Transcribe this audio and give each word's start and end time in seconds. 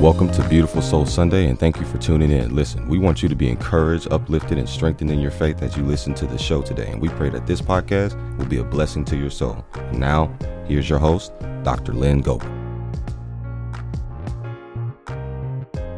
Welcome 0.00 0.30
to 0.32 0.46
Beautiful 0.46 0.82
Soul 0.82 1.06
Sunday, 1.06 1.46
and 1.46 1.58
thank 1.58 1.80
you 1.80 1.86
for 1.86 1.96
tuning 1.96 2.30
in. 2.30 2.54
Listen, 2.54 2.86
we 2.86 2.98
want 2.98 3.22
you 3.22 3.30
to 3.30 3.34
be 3.34 3.48
encouraged, 3.48 4.12
uplifted, 4.12 4.58
and 4.58 4.68
strengthened 4.68 5.10
in 5.10 5.20
your 5.20 5.30
faith 5.30 5.62
as 5.62 5.74
you 5.74 5.84
listen 5.84 6.12
to 6.16 6.26
the 6.26 6.36
show 6.36 6.60
today. 6.60 6.90
And 6.90 7.00
we 7.00 7.08
pray 7.08 7.30
that 7.30 7.46
this 7.46 7.62
podcast 7.62 8.14
will 8.36 8.44
be 8.44 8.58
a 8.58 8.62
blessing 8.62 9.06
to 9.06 9.16
your 9.16 9.30
soul. 9.30 9.64
Now, 9.92 10.36
here's 10.68 10.90
your 10.90 10.98
host, 10.98 11.32
Dr. 11.62 11.94
Lynn 11.94 12.20
Goebel. 12.20 12.46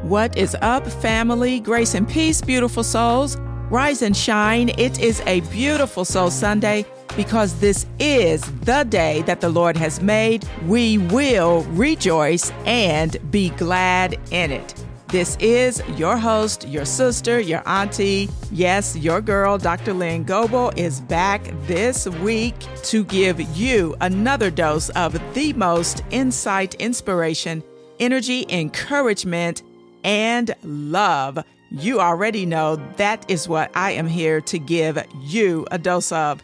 What 0.05 0.39
is 0.39 0.57
up, 0.63 0.87
family? 0.87 1.59
Grace 1.59 1.95
and 1.95 2.09
peace, 2.09 2.41
beautiful 2.41 2.85
souls. 2.85 3.37
Rise 3.69 4.03
and 4.03 4.17
shine. 4.17 4.69
It 4.79 5.01
is 5.01 5.21
a 5.27 5.41
beautiful 5.51 6.05
Soul 6.05 6.31
Sunday 6.31 6.87
because 7.17 7.59
this 7.61 7.87
is 7.99 8.43
the 8.61 8.85
day 8.85 9.23
that 9.23 9.41
the 9.41 9.49
Lord 9.49 9.77
has 9.77 10.01
made. 10.01 10.49
We 10.67 10.99
will 10.99 11.63
rejoice 11.71 12.51
and 12.65 13.17
be 13.31 13.51
glad 13.51 14.19
in 14.31 14.53
it. 14.53 14.75
This 15.09 15.39
is 15.41 15.83
your 15.97 16.19
host, 16.19 16.69
your 16.69 16.85
sister, 16.85 17.41
your 17.41 17.67
auntie, 17.67 18.29
yes, 18.53 18.95
your 18.95 19.23
girl, 19.23 19.57
Dr. 19.57 19.95
Lynn 19.95 20.25
Goebel, 20.25 20.71
is 20.77 21.01
back 21.01 21.51
this 21.63 22.07
week 22.07 22.55
to 22.85 23.05
give 23.05 23.41
you 23.57 23.97
another 24.03 24.51
dose 24.51 24.91
of 24.91 25.19
the 25.33 25.55
most 25.55 26.03
insight, 26.11 26.75
inspiration, 26.75 27.65
energy, 27.99 28.45
encouragement, 28.51 29.63
and 30.05 30.55
love. 30.63 31.39
You 31.71 32.01
already 32.01 32.45
know 32.45 32.77
that 32.99 33.31
is 33.31 33.49
what 33.49 33.71
I 33.75 33.93
am 33.93 34.09
here 34.09 34.43
to 34.43 34.59
give 34.59 35.03
you 35.23 35.67
a 35.71 35.79
dose 35.79 36.13
of. 36.13 36.43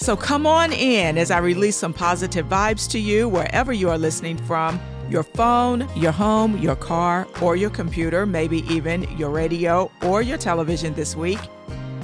So 0.00 0.16
come 0.16 0.46
on 0.46 0.72
in 0.72 1.18
as 1.18 1.30
I 1.30 1.38
release 1.38 1.76
some 1.76 1.92
positive 1.92 2.46
vibes 2.46 2.90
to 2.92 2.98
you 2.98 3.28
wherever 3.28 3.70
you 3.70 3.90
are 3.90 3.98
listening 3.98 4.38
from 4.38 4.80
your 5.10 5.22
phone, 5.22 5.86
your 5.94 6.10
home, 6.10 6.56
your 6.56 6.74
car, 6.74 7.28
or 7.42 7.54
your 7.54 7.68
computer, 7.68 8.24
maybe 8.24 8.60
even 8.72 9.02
your 9.18 9.28
radio 9.28 9.90
or 10.02 10.22
your 10.22 10.38
television 10.38 10.94
this 10.94 11.14
week. 11.14 11.38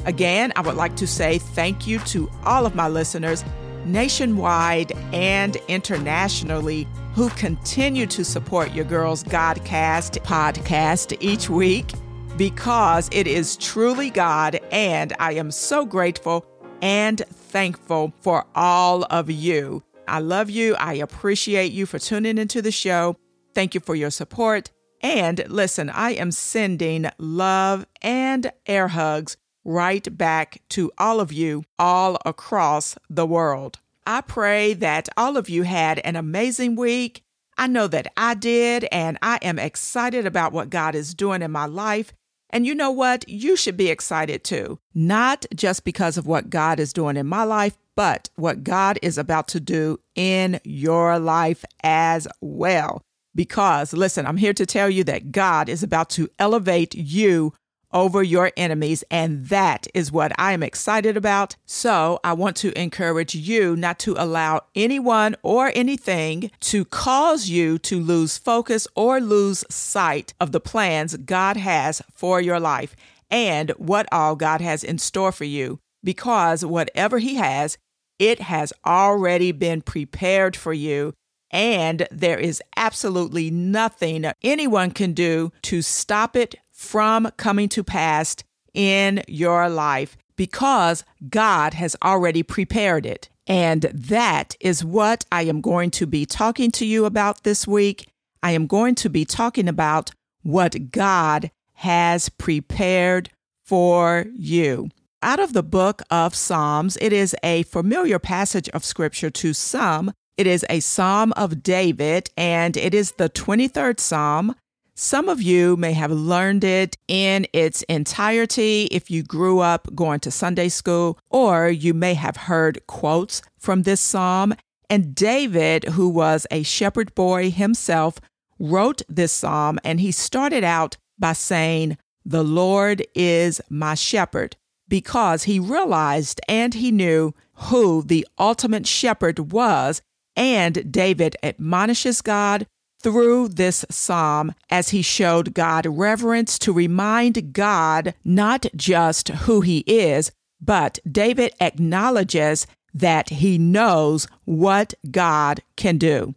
Again, 0.05 0.53
I 0.57 0.61
would 0.61 0.75
like 0.75 0.95
to 0.97 1.07
say 1.07 1.39
thank 1.39 1.87
you 1.87 1.99
to 2.01 2.31
all 2.45 2.67
of 2.67 2.75
my 2.75 2.87
listeners 2.87 3.43
nationwide 3.87 4.93
and 5.15 5.57
internationally 5.67 6.87
who 7.15 7.31
continue 7.31 8.07
to 8.09 8.27
support 8.27 8.75
your 8.75 8.85
girls 8.85 9.25
Godcast 9.25 10.19
podcast 10.19 11.17
each 11.21 11.49
week 11.49 11.95
because 12.37 13.09
it 13.11 13.27
is 13.27 13.57
truly 13.57 14.11
God 14.11 14.61
and 14.71 15.15
I 15.19 15.33
am 15.33 15.51
so 15.51 15.87
grateful 15.87 16.45
and 16.83 17.23
thankful 17.57 18.13
for 18.21 18.45
all 18.55 19.05
of 19.05 19.31
you. 19.31 19.83
I 20.07 20.19
love 20.19 20.51
you. 20.51 20.77
I 20.79 20.93
appreciate 20.93 21.73
you 21.73 21.87
for 21.87 21.99
tuning 21.99 22.37
into 22.37 22.61
the 22.61 22.71
show. 22.71 23.17
Thank 23.55 23.73
you 23.73 23.81
for 23.81 23.95
your 23.95 24.11
support. 24.11 24.71
And 25.01 25.43
listen, 25.49 25.89
I 25.89 26.11
am 26.11 26.33
sending 26.33 27.09
love 27.17 27.87
and 28.03 28.53
air 28.67 28.89
hugs 28.89 29.39
right 29.65 30.07
back 30.19 30.61
to 30.69 30.93
all 30.99 31.19
of 31.19 31.33
you 31.33 31.65
all 31.79 32.19
across 32.27 32.95
the 33.09 33.25
world. 33.25 33.79
I 34.07 34.21
pray 34.21 34.75
that 34.75 35.09
all 35.17 35.39
of 35.39 35.49
you 35.49 35.63
had 35.63 35.99
an 36.01 36.15
amazing 36.15 36.77
week. 36.77 37.23
I 37.57 37.69
know 37.69 37.87
that 37.87 38.13
I 38.19 38.35
did, 38.35 38.87
and 38.93 39.17
I 39.23 39.39
am 39.41 39.59
excited 39.59 40.27
about 40.27 40.53
what 40.53 40.69
God 40.69 40.95
is 40.95 41.15
doing 41.15 41.41
in 41.41 41.53
my 41.53 41.65
life 41.65 42.13
and 42.57 42.67
you 42.67 42.75
know 42.75 42.91
what? 42.91 43.29
You 43.29 43.55
should 43.55 43.77
be 43.77 43.91
excited 43.91 44.43
too. 44.43 44.79
Not 44.95 45.45
just 45.55 45.85
because 45.85 46.17
of 46.17 46.27
what 46.27 46.49
God 46.49 46.81
is 46.81 46.95
doing 46.95 47.19
in 47.19 47.27
my 47.27 47.45
life, 47.45 47.77
but 47.95 48.31
what 48.37 48.65
God 48.65 48.99
is 49.03 49.19
about 49.19 49.47
to 49.49 49.61
do 49.61 50.01
in 50.15 50.59
your 50.65 51.19
life 51.19 51.67
as 51.83 52.27
well. 52.41 53.03
Because, 53.35 53.93
listen, 53.93 54.25
I'm 54.25 54.39
here 54.39 54.55
to 54.55 54.65
tell 54.65 54.89
you 54.89 55.05
that 55.05 55.33
God 55.33 55.69
is 55.69 55.83
about 55.83 56.09
to 56.11 56.31
elevate 56.39 56.95
you 56.95 57.53
over 57.97 58.23
your 58.23 58.53
enemies. 58.59 59.03
And 59.11 59.47
that 59.47 59.87
is 59.95 60.13
what 60.13 60.31
I 60.39 60.53
am 60.53 60.63
excited 60.63 61.17
about. 61.17 61.57
So 61.65 62.21
I 62.23 62.35
want 62.35 62.55
to 62.59 62.79
encourage 62.79 63.35
you 63.35 63.75
not 63.75 63.99
to 64.01 64.15
allow 64.19 64.61
anyone 64.75 65.35
or 65.43 65.73
anything 65.75 66.51
to 66.61 66.85
cause 66.85 67.49
you 67.49 67.79
to 67.79 67.99
lose 67.99 68.37
focus 68.37 68.87
or 68.95 69.19
lose 69.19 69.65
sight 69.71 70.35
of 70.39 70.53
the 70.53 70.61
plans 70.61 71.17
God 71.17 71.57
has 71.57 72.03
for 72.13 72.39
your 72.39 72.61
life 72.61 72.95
and 73.31 73.71
what 73.71 74.07
all 74.13 74.37
God 74.37 74.61
has 74.61 74.85
in 74.85 74.99
store 74.99 75.33
for 75.33 75.45
you. 75.45 75.81
Because 76.05 76.67
whatever 76.67 77.19
He 77.19 77.37
has, 77.37 77.79
it 78.19 78.41
has 78.41 78.75
already 78.85 79.53
been 79.53 79.81
prepared 79.81 80.55
for 80.55 80.75
you. 80.75 81.15
And 81.51 82.07
there 82.11 82.39
is 82.39 82.61
absolutely 82.77 83.51
nothing 83.51 84.31
anyone 84.43 84.91
can 84.91 85.15
do 85.15 85.53
to 85.63 85.81
stop 85.81 86.37
it 86.37 86.57
from 86.77 87.31
coming 87.39 87.69
to 87.71 87.83
pass 87.83 88.37
in 88.75 89.23
your 89.27 89.69
life 89.69 90.17
because 90.37 91.03
God 91.29 91.75
has 91.75 91.97
already 92.05 92.43
prepared 92.43 93.07
it. 93.07 93.31
And 93.47 93.83
that 93.83 94.55
is 94.61 94.85
what 94.85 95.25
I 95.33 95.43
am 95.43 95.61
going 95.61 95.91
to 95.93 96.07
be 96.07 96.27
talking 96.27 96.71
to 96.73 96.85
you 96.85 97.07
about 97.07 97.43
this 97.43 97.67
week. 97.67 98.09
I 98.43 98.51
am 98.51 98.67
going 98.67 98.95
to 98.97 99.09
be 99.09 99.25
talking 99.25 99.69
about 99.69 100.11
what 100.43 100.91
God 100.91 101.51
has 101.75 102.29
prepared 102.29 103.31
for 103.65 104.27
you. 104.35 104.91
Out 105.23 105.41
of 105.41 105.55
the 105.55 105.63
book 105.63 106.03
of 106.11 106.35
Psalms, 106.35 106.99
it 107.01 107.13
is 107.13 107.35
a 107.43 107.63
familiar 107.65 108.19
passage 108.19 108.69
of 108.71 108.85
scripture 108.85 109.31
to 109.31 109.55
some. 109.55 110.13
It 110.37 110.47
is 110.47 110.65
a 110.69 110.81
psalm 110.81 111.33
of 111.33 111.63
David, 111.63 112.31
and 112.37 112.77
it 112.77 112.93
is 112.95 113.13
the 113.13 113.31
23rd 113.31 113.99
psalm. 113.99 114.55
Some 114.99 115.29
of 115.29 115.43
you 115.43 115.77
may 115.77 115.93
have 115.93 116.11
learned 116.11 116.65
it 116.65 116.97
in 117.07 117.47
its 117.53 117.83
entirety 117.83 118.85
if 118.87 119.11
you 119.11 119.23
grew 119.23 119.59
up 119.61 119.95
going 119.95 120.21
to 120.21 120.31
Sunday 120.31 120.71
school, 120.71 121.19
or 121.29 121.69
you 121.69 121.93
may 121.93 122.15
have 122.15 122.39
heard 122.39 122.81
quotes 122.87 123.43
from 123.59 123.83
this 123.83 124.01
psalm. 124.01 124.55
And 124.89 125.15
David, 125.15 125.85
who 125.85 126.09
was 126.09 126.47
a 126.51 126.63
shepherd 126.63 127.15
boy 127.15 127.51
himself, 127.51 128.23
wrote 128.59 129.03
this 129.07 129.35
psalm, 129.35 129.79
and 129.85 130.01
he 130.01 130.13
started 130.13 130.65
out 130.65 130.97
by 131.19 131.35
saying, 131.35 131.99
The 132.25 132.43
Lord 132.43 133.07
is 133.15 133.61
my 133.69 133.93
shepherd, 133.97 134.57
because 134.89 135.43
he 135.43 135.61
realized 135.61 136.41
and 136.49 136.73
he 136.73 136.91
knew 136.91 137.35
who 137.69 138.03
the 138.03 138.27
ultimate 138.39 138.87
shepherd 138.87 139.53
was. 139.53 140.01
And 140.35 140.91
David 140.91 141.37
admonishes 141.43 142.23
God 142.23 142.67
through 143.03 143.49
this 143.49 143.85
psalm 143.91 144.55
as 144.71 144.91
he 144.91 145.03
showed 145.03 145.55
God 145.55 145.87
reverence 145.87 146.59
to 146.61 146.73
remind 146.73 147.53
God 147.53 148.15
not 148.25 148.67
just 148.75 149.29
who 149.29 149.61
he 149.61 149.79
is, 149.81 150.33
but 150.61 150.99
David 151.11 151.55
acknowledges 151.61 152.67
that 152.95 153.29
he 153.29 153.59
knows 153.59 154.27
what 154.45 154.95
God 155.11 155.63
can 155.77 155.99
do. 155.99 156.35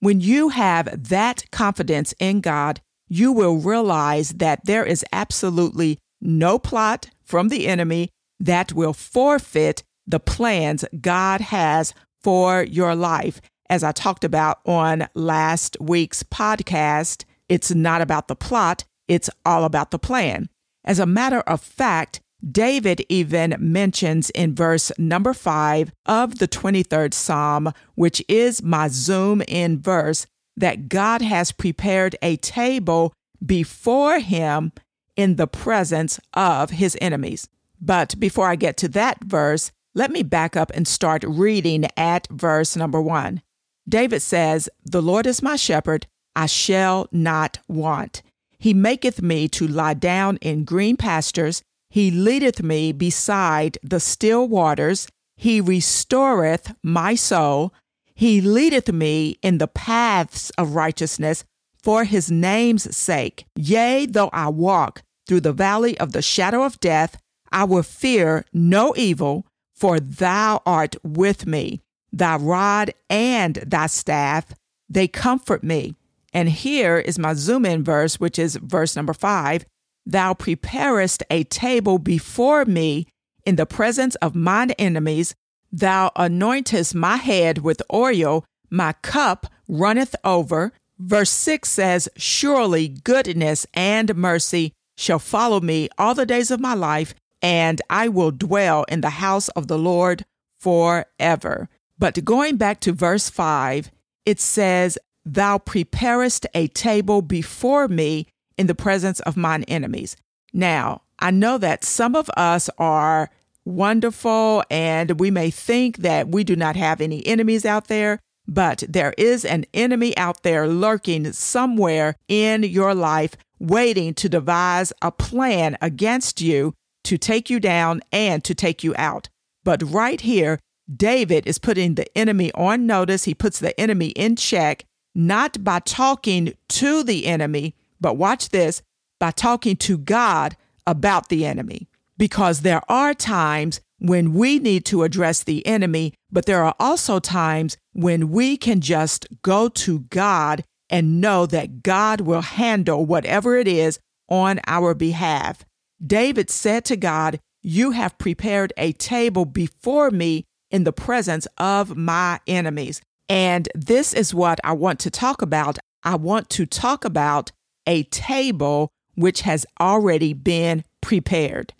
When 0.00 0.20
you 0.20 0.50
have 0.50 1.08
that 1.08 1.50
confidence 1.50 2.14
in 2.18 2.40
God, 2.40 2.80
you 3.08 3.32
will 3.32 3.56
realize 3.56 4.30
that 4.34 4.64
there 4.64 4.84
is 4.84 5.04
absolutely 5.12 5.98
no 6.20 6.58
plot 6.58 7.10
from 7.24 7.48
the 7.48 7.66
enemy 7.66 8.10
that 8.38 8.72
will 8.72 8.92
forfeit 8.92 9.82
the 10.06 10.20
plans 10.20 10.84
God 11.00 11.40
has 11.40 11.92
for 12.22 12.62
your 12.62 12.94
life 12.94 13.40
as 13.68 13.84
I 13.84 13.92
talked 13.92 14.24
about 14.24 14.60
on 14.66 15.08
last 15.14 15.76
week's 15.80 16.22
podcast, 16.22 17.24
it's 17.48 17.74
not 17.74 18.00
about 18.00 18.28
the 18.28 18.36
plot, 18.36 18.84
it's 19.08 19.30
all 19.44 19.64
about 19.64 19.90
the 19.90 19.98
plan. 19.98 20.48
As 20.84 20.98
a 20.98 21.06
matter 21.06 21.40
of 21.40 21.60
fact, 21.60 22.20
David 22.48 23.04
even 23.08 23.56
mentions 23.58 24.30
in 24.30 24.54
verse 24.54 24.92
number 24.98 25.32
five 25.32 25.92
of 26.04 26.38
the 26.38 26.46
23rd 26.46 27.14
Psalm, 27.14 27.72
which 27.94 28.22
is 28.28 28.62
my 28.62 28.88
zoom 28.88 29.42
in 29.48 29.80
verse, 29.80 30.26
that 30.56 30.88
God 30.88 31.22
has 31.22 31.52
prepared 31.52 32.16
a 32.22 32.36
table 32.36 33.12
before 33.44 34.20
him 34.20 34.72
in 35.16 35.36
the 35.36 35.46
presence 35.46 36.20
of 36.34 36.70
his 36.70 36.96
enemies. 37.00 37.48
But 37.80 38.18
before 38.18 38.48
I 38.48 38.56
get 38.56 38.76
to 38.78 38.88
that 38.88 39.22
verse, 39.24 39.72
let 39.94 40.10
me 40.10 40.22
back 40.22 40.56
up 40.56 40.70
and 40.74 40.86
start 40.86 41.24
reading 41.26 41.86
at 41.96 42.28
verse 42.30 42.76
number 42.76 43.00
one. 43.00 43.42
David 43.88 44.20
says, 44.20 44.68
The 44.84 45.02
Lord 45.02 45.26
is 45.26 45.42
my 45.42 45.56
shepherd, 45.56 46.06
I 46.34 46.46
shall 46.46 47.08
not 47.12 47.58
want. 47.68 48.22
He 48.58 48.74
maketh 48.74 49.22
me 49.22 49.48
to 49.48 49.66
lie 49.66 49.94
down 49.94 50.38
in 50.38 50.64
green 50.64 50.96
pastures. 50.96 51.62
He 51.90 52.10
leadeth 52.10 52.62
me 52.62 52.92
beside 52.92 53.78
the 53.82 54.00
still 54.00 54.48
waters. 54.48 55.08
He 55.36 55.60
restoreth 55.60 56.74
my 56.82 57.14
soul. 57.14 57.72
He 58.14 58.40
leadeth 58.40 58.90
me 58.92 59.38
in 59.42 59.58
the 59.58 59.68
paths 59.68 60.50
of 60.58 60.74
righteousness 60.74 61.44
for 61.82 62.04
his 62.04 62.30
name's 62.30 62.96
sake. 62.96 63.46
Yea, 63.54 64.06
though 64.06 64.30
I 64.32 64.48
walk 64.48 65.02
through 65.28 65.42
the 65.42 65.52
valley 65.52 65.98
of 65.98 66.12
the 66.12 66.22
shadow 66.22 66.64
of 66.64 66.80
death, 66.80 67.18
I 67.52 67.64
will 67.64 67.82
fear 67.82 68.44
no 68.52 68.94
evil, 68.96 69.46
for 69.74 70.00
thou 70.00 70.62
art 70.66 70.96
with 71.04 71.46
me 71.46 71.82
thy 72.16 72.36
rod 72.36 72.92
and 73.10 73.56
thy 73.56 73.86
staff, 73.86 74.54
they 74.88 75.08
comfort 75.08 75.62
me. 75.62 75.94
And 76.32 76.48
here 76.48 76.98
is 76.98 77.18
my 77.18 77.34
zoom 77.34 77.64
in 77.64 77.82
verse, 77.82 78.20
which 78.20 78.38
is 78.38 78.56
verse 78.56 78.96
number 78.96 79.14
five 79.14 79.64
Thou 80.04 80.34
preparest 80.34 81.24
a 81.30 81.42
table 81.44 81.98
before 81.98 82.64
me 82.64 83.06
in 83.44 83.56
the 83.56 83.66
presence 83.66 84.14
of 84.16 84.34
mine 84.34 84.70
enemies. 84.72 85.34
Thou 85.72 86.12
anointest 86.16 86.94
my 86.94 87.16
head 87.16 87.58
with 87.58 87.82
oil, 87.92 88.44
my 88.70 88.92
cup 89.02 89.46
runneth 89.68 90.14
over. 90.22 90.72
Verse 90.98 91.30
6 91.30 91.68
says, 91.68 92.08
Surely 92.16 92.88
goodness 92.88 93.66
and 93.74 94.14
mercy 94.14 94.72
shall 94.96 95.18
follow 95.18 95.60
me 95.60 95.88
all 95.98 96.14
the 96.14 96.24
days 96.24 96.50
of 96.50 96.60
my 96.60 96.74
life, 96.74 97.14
and 97.42 97.82
I 97.90 98.08
will 98.08 98.30
dwell 98.30 98.84
in 98.84 99.00
the 99.00 99.10
house 99.10 99.48
of 99.50 99.66
the 99.66 99.78
Lord 99.78 100.24
forever. 100.60 101.68
But 101.98 102.24
going 102.24 102.56
back 102.56 102.80
to 102.80 102.92
verse 102.92 103.30
5, 103.30 103.90
it 104.24 104.40
says, 104.40 104.98
Thou 105.24 105.58
preparest 105.58 106.46
a 106.54 106.68
table 106.68 107.22
before 107.22 107.88
me 107.88 108.26
in 108.56 108.66
the 108.66 108.74
presence 108.74 109.20
of 109.20 109.36
mine 109.36 109.64
enemies. 109.64 110.16
Now, 110.52 111.02
I 111.18 111.30
know 111.30 111.58
that 111.58 111.84
some 111.84 112.14
of 112.14 112.30
us 112.36 112.68
are 112.78 113.30
wonderful 113.64 114.62
and 114.70 115.18
we 115.18 115.30
may 115.30 115.50
think 115.50 115.98
that 115.98 116.28
we 116.28 116.44
do 116.44 116.54
not 116.54 116.76
have 116.76 117.00
any 117.00 117.26
enemies 117.26 117.64
out 117.64 117.88
there, 117.88 118.20
but 118.46 118.84
there 118.88 119.12
is 119.18 119.44
an 119.44 119.64
enemy 119.74 120.16
out 120.16 120.42
there 120.42 120.68
lurking 120.68 121.32
somewhere 121.32 122.14
in 122.28 122.62
your 122.62 122.94
life, 122.94 123.36
waiting 123.58 124.14
to 124.14 124.28
devise 124.28 124.92
a 125.02 125.10
plan 125.10 125.76
against 125.80 126.40
you 126.40 126.74
to 127.04 127.18
take 127.18 127.50
you 127.50 127.58
down 127.58 128.00
and 128.12 128.44
to 128.44 128.54
take 128.54 128.84
you 128.84 128.94
out. 128.96 129.28
But 129.64 129.82
right 129.82 130.20
here, 130.20 130.60
David 130.94 131.46
is 131.46 131.58
putting 131.58 131.94
the 131.94 132.06
enemy 132.16 132.52
on 132.52 132.86
notice. 132.86 133.24
He 133.24 133.34
puts 133.34 133.58
the 133.58 133.78
enemy 133.80 134.08
in 134.08 134.36
check, 134.36 134.84
not 135.14 135.62
by 135.64 135.80
talking 135.80 136.54
to 136.68 137.02
the 137.02 137.26
enemy, 137.26 137.74
but 138.00 138.16
watch 138.16 138.50
this 138.50 138.82
by 139.18 139.30
talking 139.30 139.76
to 139.76 139.98
God 139.98 140.56
about 140.86 141.28
the 141.28 141.44
enemy. 141.44 141.88
Because 142.18 142.60
there 142.60 142.82
are 142.88 143.14
times 143.14 143.80
when 143.98 144.34
we 144.34 144.58
need 144.58 144.84
to 144.86 145.02
address 145.02 145.42
the 145.42 145.66
enemy, 145.66 146.12
but 146.30 146.46
there 146.46 146.62
are 146.62 146.74
also 146.78 147.18
times 147.18 147.76
when 147.92 148.30
we 148.30 148.56
can 148.56 148.80
just 148.80 149.26
go 149.42 149.68
to 149.68 150.00
God 150.00 150.64
and 150.88 151.20
know 151.20 151.46
that 151.46 151.82
God 151.82 152.20
will 152.20 152.42
handle 152.42 153.04
whatever 153.04 153.56
it 153.56 153.66
is 153.66 153.98
on 154.28 154.60
our 154.66 154.94
behalf. 154.94 155.64
David 156.04 156.50
said 156.50 156.84
to 156.86 156.96
God, 156.96 157.40
You 157.62 157.92
have 157.92 158.18
prepared 158.18 158.72
a 158.76 158.92
table 158.92 159.44
before 159.44 160.10
me 160.10 160.44
in 160.70 160.84
the 160.84 160.92
presence 160.92 161.46
of 161.58 161.96
my 161.96 162.40
enemies. 162.46 163.00
And 163.28 163.68
this 163.74 164.12
is 164.12 164.34
what 164.34 164.60
I 164.64 164.72
want 164.72 165.00
to 165.00 165.10
talk 165.10 165.42
about. 165.42 165.78
I 166.02 166.16
want 166.16 166.50
to 166.50 166.66
talk 166.66 167.04
about 167.04 167.52
a 167.86 168.04
table 168.04 168.90
which 169.14 169.42
has 169.42 169.66
already 169.80 170.32
been 170.32 170.84
prepared. 171.00 171.72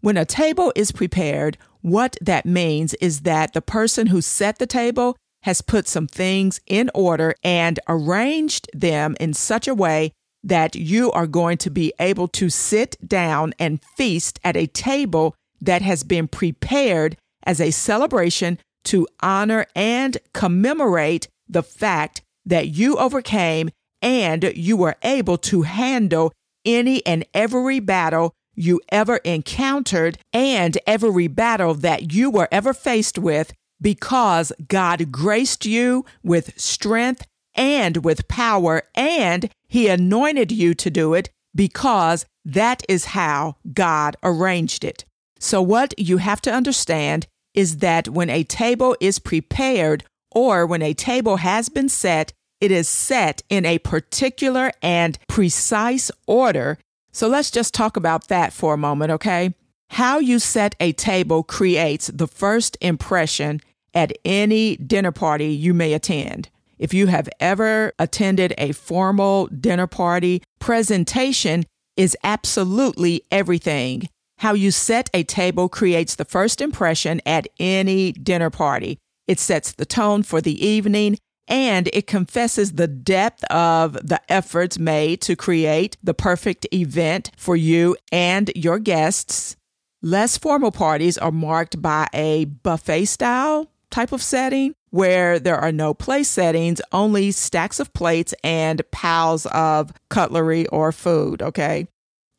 When 0.00 0.16
a 0.16 0.24
table 0.24 0.72
is 0.74 0.92
prepared, 0.92 1.56
what 1.80 2.16
that 2.20 2.46
means 2.46 2.94
is 2.94 3.20
that 3.20 3.52
the 3.52 3.62
person 3.62 4.08
who 4.08 4.20
set 4.20 4.58
the 4.58 4.66
table 4.66 5.16
has 5.42 5.60
put 5.60 5.88
some 5.88 6.06
things 6.06 6.60
in 6.66 6.90
order 6.94 7.34
and 7.42 7.80
arranged 7.88 8.68
them 8.72 9.16
in 9.18 9.34
such 9.34 9.66
a 9.66 9.74
way 9.74 10.12
that 10.44 10.74
you 10.74 11.10
are 11.12 11.26
going 11.26 11.58
to 11.58 11.70
be 11.70 11.92
able 11.98 12.28
to 12.28 12.48
sit 12.48 12.96
down 13.06 13.52
and 13.58 13.80
feast 13.96 14.40
at 14.44 14.56
a 14.56 14.66
table 14.66 15.34
that 15.60 15.82
has 15.82 16.02
been 16.02 16.26
prepared 16.26 17.16
as 17.44 17.60
a 17.60 17.70
celebration 17.70 18.58
to 18.84 19.06
honor 19.20 19.66
and 19.74 20.18
commemorate 20.32 21.28
the 21.48 21.62
fact 21.62 22.22
that 22.44 22.68
you 22.68 22.96
overcame 22.96 23.70
and 24.00 24.52
you 24.56 24.76
were 24.76 24.96
able 25.02 25.38
to 25.38 25.62
handle 25.62 26.32
any 26.64 27.04
and 27.06 27.24
every 27.32 27.80
battle 27.80 28.32
you 28.54 28.80
ever 28.90 29.16
encountered 29.18 30.18
and 30.32 30.76
every 30.86 31.26
battle 31.28 31.74
that 31.74 32.12
you 32.12 32.30
were 32.30 32.48
ever 32.50 32.74
faced 32.74 33.18
with 33.18 33.52
because 33.80 34.52
God 34.68 35.10
graced 35.10 35.64
you 35.64 36.04
with 36.22 36.58
strength 36.60 37.26
and 37.54 38.04
with 38.04 38.28
power, 38.28 38.84
and 38.94 39.50
He 39.68 39.88
anointed 39.88 40.50
you 40.52 40.74
to 40.74 40.90
do 40.90 41.14
it 41.14 41.28
because 41.54 42.24
that 42.44 42.82
is 42.88 43.06
how 43.06 43.56
God 43.72 44.16
arranged 44.22 44.84
it. 44.84 45.04
So, 45.38 45.60
what 45.60 45.98
you 45.98 46.18
have 46.18 46.40
to 46.42 46.52
understand 46.52 47.26
is 47.54 47.78
that 47.78 48.08
when 48.08 48.30
a 48.30 48.44
table 48.44 48.96
is 49.00 49.18
prepared 49.18 50.04
or 50.30 50.66
when 50.66 50.82
a 50.82 50.94
table 50.94 51.36
has 51.36 51.68
been 51.68 51.88
set, 51.88 52.32
it 52.60 52.70
is 52.70 52.88
set 52.88 53.42
in 53.48 53.66
a 53.66 53.78
particular 53.78 54.72
and 54.82 55.18
precise 55.28 56.10
order. 56.26 56.78
So, 57.12 57.28
let's 57.28 57.50
just 57.50 57.74
talk 57.74 57.96
about 57.96 58.28
that 58.28 58.52
for 58.52 58.74
a 58.74 58.78
moment, 58.78 59.10
okay? 59.10 59.54
How 59.90 60.18
you 60.18 60.38
set 60.38 60.74
a 60.80 60.92
table 60.92 61.42
creates 61.42 62.06
the 62.06 62.26
first 62.26 62.78
impression 62.80 63.60
at 63.92 64.12
any 64.24 64.76
dinner 64.76 65.12
party 65.12 65.48
you 65.48 65.74
may 65.74 65.92
attend. 65.92 66.48
If 66.78 66.94
you 66.94 67.08
have 67.08 67.28
ever 67.38 67.92
attended 67.98 68.54
a 68.56 68.72
formal 68.72 69.46
dinner 69.48 69.86
party, 69.86 70.42
presentation 70.58 71.64
is 71.96 72.16
absolutely 72.24 73.22
everything. 73.30 74.08
How 74.42 74.54
you 74.54 74.72
set 74.72 75.08
a 75.14 75.22
table 75.22 75.68
creates 75.68 76.16
the 76.16 76.24
first 76.24 76.60
impression 76.60 77.20
at 77.24 77.46
any 77.60 78.10
dinner 78.10 78.50
party. 78.50 78.98
It 79.28 79.38
sets 79.38 79.70
the 79.70 79.84
tone 79.84 80.24
for 80.24 80.40
the 80.40 80.66
evening 80.66 81.16
and 81.46 81.88
it 81.92 82.08
confesses 82.08 82.72
the 82.72 82.88
depth 82.88 83.44
of 83.52 83.92
the 83.92 84.20
efforts 84.28 84.80
made 84.80 85.20
to 85.20 85.36
create 85.36 85.96
the 86.02 86.12
perfect 86.12 86.66
event 86.74 87.30
for 87.36 87.54
you 87.54 87.96
and 88.10 88.50
your 88.56 88.80
guests. 88.80 89.54
Less 90.02 90.36
formal 90.38 90.72
parties 90.72 91.16
are 91.16 91.30
marked 91.30 91.80
by 91.80 92.08
a 92.12 92.46
buffet 92.46 93.04
style 93.04 93.70
type 93.92 94.10
of 94.10 94.20
setting 94.20 94.74
where 94.90 95.38
there 95.38 95.56
are 95.56 95.70
no 95.70 95.94
place 95.94 96.28
settings, 96.28 96.80
only 96.90 97.30
stacks 97.30 97.78
of 97.78 97.94
plates 97.94 98.34
and 98.42 98.82
piles 98.90 99.46
of 99.46 99.92
cutlery 100.08 100.66
or 100.66 100.90
food, 100.90 101.42
okay? 101.42 101.86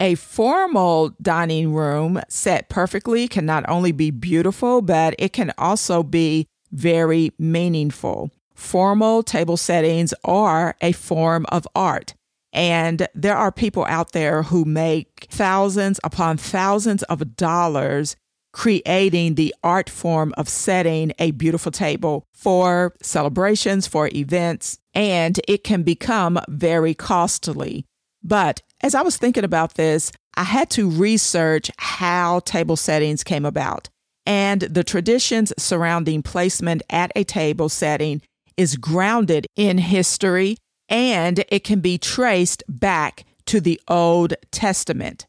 A 0.03 0.15
formal 0.15 1.11
dining 1.21 1.73
room 1.73 2.19
set 2.27 2.67
perfectly 2.67 3.29
can 3.29 3.45
not 3.45 3.63
only 3.69 3.93
be 3.93 4.11
beautiful, 4.11 4.81
but 4.81 5.15
it 5.17 5.31
can 5.31 5.53
also 5.57 6.03
be 6.03 6.45
very 6.73 7.31
meaningful. 7.39 8.29
Formal 8.53 9.23
table 9.23 9.55
settings 9.55 10.13
are 10.25 10.75
a 10.81 10.91
form 10.91 11.45
of 11.53 11.65
art. 11.73 12.15
And 12.51 13.07
there 13.15 13.37
are 13.37 13.49
people 13.49 13.85
out 13.85 14.11
there 14.11 14.43
who 14.43 14.65
make 14.65 15.27
thousands 15.31 16.01
upon 16.03 16.35
thousands 16.35 17.03
of 17.03 17.37
dollars 17.37 18.17
creating 18.51 19.35
the 19.35 19.55
art 19.63 19.89
form 19.89 20.33
of 20.37 20.49
setting 20.49 21.13
a 21.17 21.31
beautiful 21.31 21.71
table 21.71 22.25
for 22.33 22.93
celebrations, 23.01 23.87
for 23.87 24.09
events, 24.13 24.79
and 24.93 25.39
it 25.47 25.63
can 25.63 25.83
become 25.83 26.41
very 26.49 26.93
costly. 26.93 27.85
But 28.23 28.61
as 28.81 28.95
I 28.95 29.01
was 29.01 29.17
thinking 29.17 29.43
about 29.43 29.75
this, 29.75 30.11
I 30.35 30.43
had 30.43 30.69
to 30.71 30.89
research 30.89 31.69
how 31.77 32.39
table 32.39 32.75
settings 32.75 33.23
came 33.23 33.45
about. 33.45 33.89
And 34.25 34.61
the 34.61 34.83
traditions 34.83 35.51
surrounding 35.57 36.23
placement 36.23 36.81
at 36.89 37.11
a 37.15 37.23
table 37.23 37.69
setting 37.69 38.21
is 38.55 38.77
grounded 38.77 39.47
in 39.55 39.77
history 39.77 40.57
and 40.89 41.43
it 41.49 41.63
can 41.63 41.79
be 41.79 41.97
traced 41.97 42.63
back 42.67 43.25
to 43.45 43.59
the 43.59 43.81
Old 43.87 44.33
Testament. 44.51 45.25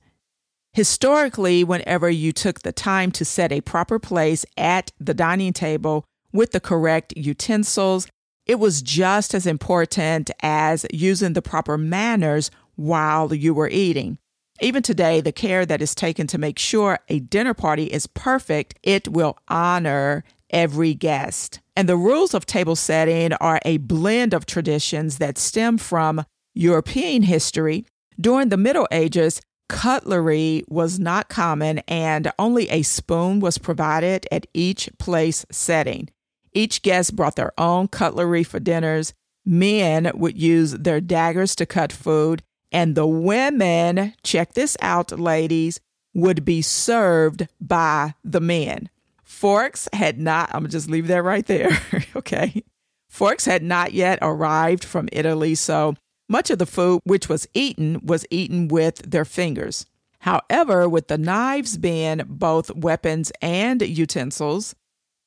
Historically, 0.72 1.64
whenever 1.64 2.10
you 2.10 2.32
took 2.32 2.62
the 2.62 2.72
time 2.72 3.10
to 3.12 3.24
set 3.24 3.52
a 3.52 3.60
proper 3.60 3.98
place 3.98 4.44
at 4.56 4.90
the 4.98 5.14
dining 5.14 5.52
table 5.52 6.04
with 6.32 6.50
the 6.50 6.60
correct 6.60 7.16
utensils, 7.16 8.08
it 8.46 8.56
was 8.56 8.82
just 8.82 9.34
as 9.34 9.46
important 9.46 10.30
as 10.42 10.84
using 10.92 11.32
the 11.32 11.42
proper 11.42 11.78
manners 11.78 12.50
while 12.76 13.32
you 13.34 13.54
were 13.54 13.68
eating. 13.68 14.18
Even 14.60 14.82
today, 14.82 15.20
the 15.20 15.32
care 15.32 15.66
that 15.66 15.82
is 15.82 15.94
taken 15.94 16.26
to 16.28 16.38
make 16.38 16.58
sure 16.58 17.00
a 17.08 17.18
dinner 17.18 17.54
party 17.54 17.84
is 17.84 18.06
perfect, 18.06 18.78
it 18.82 19.08
will 19.08 19.36
honor 19.48 20.24
every 20.50 20.94
guest. 20.94 21.60
And 21.76 21.88
the 21.88 21.96
rules 21.96 22.34
of 22.34 22.46
table 22.46 22.76
setting 22.76 23.32
are 23.34 23.60
a 23.64 23.78
blend 23.78 24.32
of 24.32 24.46
traditions 24.46 25.18
that 25.18 25.38
stem 25.38 25.78
from 25.78 26.24
European 26.54 27.24
history. 27.24 27.84
During 28.20 28.50
the 28.50 28.56
Middle 28.56 28.86
Ages, 28.92 29.40
Cutlery 29.68 30.62
was 30.68 30.98
not 30.98 31.28
common 31.28 31.78
and 31.88 32.30
only 32.38 32.68
a 32.68 32.82
spoon 32.82 33.40
was 33.40 33.58
provided 33.58 34.26
at 34.30 34.46
each 34.52 34.90
place 34.98 35.44
setting. 35.50 36.10
Each 36.52 36.82
guest 36.82 37.16
brought 37.16 37.36
their 37.36 37.52
own 37.58 37.88
cutlery 37.88 38.44
for 38.44 38.60
dinners. 38.60 39.14
Men 39.44 40.10
would 40.14 40.40
use 40.40 40.72
their 40.72 41.00
daggers 41.00 41.56
to 41.56 41.66
cut 41.66 41.92
food, 41.92 42.42
and 42.74 42.94
the 42.94 43.06
women, 43.06 44.12
check 44.22 44.52
this 44.52 44.76
out, 44.82 45.18
ladies, 45.18 45.80
would 46.12 46.44
be 46.44 46.60
served 46.60 47.48
by 47.58 48.14
the 48.22 48.40
men. 48.40 48.90
Forks 49.22 49.88
had 49.94 50.20
not, 50.20 50.50
I'm 50.52 50.68
just 50.68 50.90
leave 50.90 51.06
that 51.06 51.22
right 51.22 51.46
there, 51.46 51.70
okay? 52.16 52.62
Forks 53.08 53.46
had 53.46 53.62
not 53.62 53.92
yet 53.92 54.18
arrived 54.20 54.84
from 54.84 55.08
Italy, 55.12 55.54
so 55.54 55.94
Much 56.28 56.50
of 56.50 56.58
the 56.58 56.66
food 56.66 57.00
which 57.04 57.28
was 57.28 57.46
eaten 57.52 58.00
was 58.04 58.26
eaten 58.30 58.68
with 58.68 58.96
their 59.10 59.24
fingers. 59.24 59.86
However, 60.20 60.88
with 60.88 61.08
the 61.08 61.18
knives 61.18 61.76
being 61.76 62.22
both 62.26 62.74
weapons 62.74 63.30
and 63.42 63.82
utensils, 63.82 64.74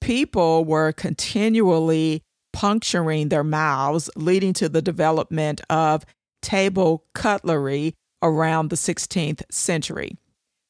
people 0.01 0.66
were 0.66 0.92
continually 0.92 2.24
puncturing 2.51 3.30
their 3.30 3.44
mouths, 3.44 4.10
leading 4.16 4.54
to 4.54 4.68
the 4.68 4.82
development 4.82 5.62
of 5.70 6.04
table 6.41 7.06
cutlery 7.13 7.94
around 8.22 8.70
the 8.70 8.75
16th 8.75 9.44
century. 9.51 10.17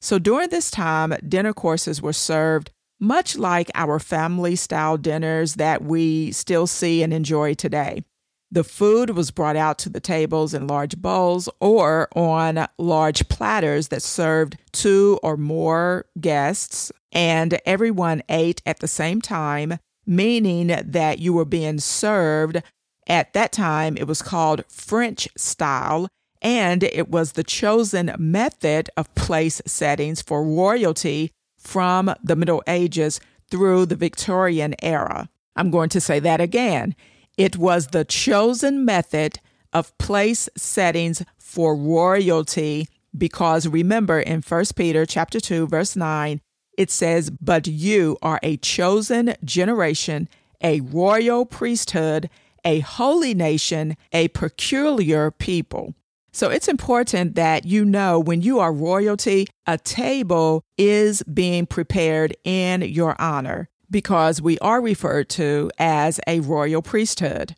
So 0.02 0.20
during 0.20 0.50
this 0.50 0.70
time, 0.70 1.16
dinner 1.28 1.54
courses 1.54 2.02
were 2.02 2.14
served 2.14 2.72
much 3.00 3.38
like 3.38 3.70
our 3.76 4.00
family 4.00 4.56
style 4.56 4.98
dinners 4.98 5.56
that 5.56 5.84
we 5.84 6.32
still 6.32 6.68
see 6.68 7.04
and 7.04 7.14
enjoy 7.14 7.54
today. 7.54 8.04
The 8.50 8.64
food 8.64 9.10
was 9.12 9.30
brought 9.30 9.58
out 9.58 9.78
to 9.80 9.90
the 9.90 10.00
tables 10.00 10.54
in 10.54 10.68
large 10.68 10.98
bowls 10.98 11.50
or 11.60 12.08
on 12.16 12.68
large 12.78 13.28
platters 13.28 13.90
that 13.90 14.02
served 14.02 14.58
two 14.72 15.20
or 15.22 15.36
more 15.36 16.06
guests, 16.20 16.92
and 17.12 17.60
everyone 17.66 18.24
ate 18.30 18.62
at 18.66 18.80
the 18.80 18.88
same 18.88 19.22
time, 19.22 19.80
meaning 20.06 20.68
that 20.68 21.20
you 21.20 21.34
were 21.34 21.46
being 21.46 21.80
served. 21.80 22.64
At 23.08 23.34
that 23.34 23.52
time, 23.52 23.98
it 23.98 24.06
was 24.06 24.22
called 24.22 24.66
French 24.68 25.28
style, 25.38 26.10
and 26.42 26.84
it 26.84 27.10
was 27.10 27.32
the 27.32 27.44
chosen 27.44 28.14
method 28.20 28.90
of 28.98 29.14
place 29.16 29.62
settings 29.66 30.22
for 30.22 30.44
royalty 30.44 31.32
from 31.58 32.14
the 32.24 32.36
Middle 32.36 32.62
Ages 32.68 33.20
through 33.50 33.86
the 33.86 33.96
Victorian 33.96 34.76
era. 34.82 35.30
I'm 35.56 35.72
going 35.72 35.90
to 35.90 36.02
say 36.02 36.20
that 36.20 36.42
again. 36.42 36.96
It 37.38 37.58
was 37.58 37.88
the 37.88 38.06
chosen 38.06 38.84
method 38.84 39.40
of 39.74 39.98
place 39.98 40.50
settings 40.58 41.24
for 41.38 41.76
royalty 41.76 42.88
because 43.18 43.68
remember 43.68 44.20
in 44.20 44.42
1 44.42 44.66
Peter 44.76 45.06
chapter 45.06 45.40
2 45.40 45.68
verse 45.68 45.96
9 45.96 46.40
it 46.78 46.92
says 46.92 47.30
but 47.30 47.68
you 47.68 48.18
are 48.22 48.40
a 48.44 48.58
chosen 48.58 49.34
generation 49.44 50.30
a 50.64 50.82
royal 50.82 51.46
priesthood 51.46 52.30
a 52.68 52.80
holy 52.82 53.34
nation 53.34 53.96
a 54.12 54.28
peculiar 54.30 55.32
people 55.32 55.96
so 56.32 56.52
it's 56.52 56.68
important 56.68 57.34
that 57.34 57.66
you 57.66 57.84
know 57.84 58.20
when 58.20 58.44
you 58.44 58.60
are 58.60 58.72
royalty 58.72 59.48
a 59.66 59.80
table 59.80 60.64
is 60.78 61.24
being 61.24 61.66
prepared 61.66 62.36
in 62.44 62.84
your 62.84 63.20
honor 63.20 63.70
because 63.90 64.42
we 64.42 64.60
are 64.60 64.82
referred 64.82 65.30
to 65.30 65.72
as 65.78 66.20
a 66.28 66.40
royal 66.42 66.82
priesthood. 66.82 67.56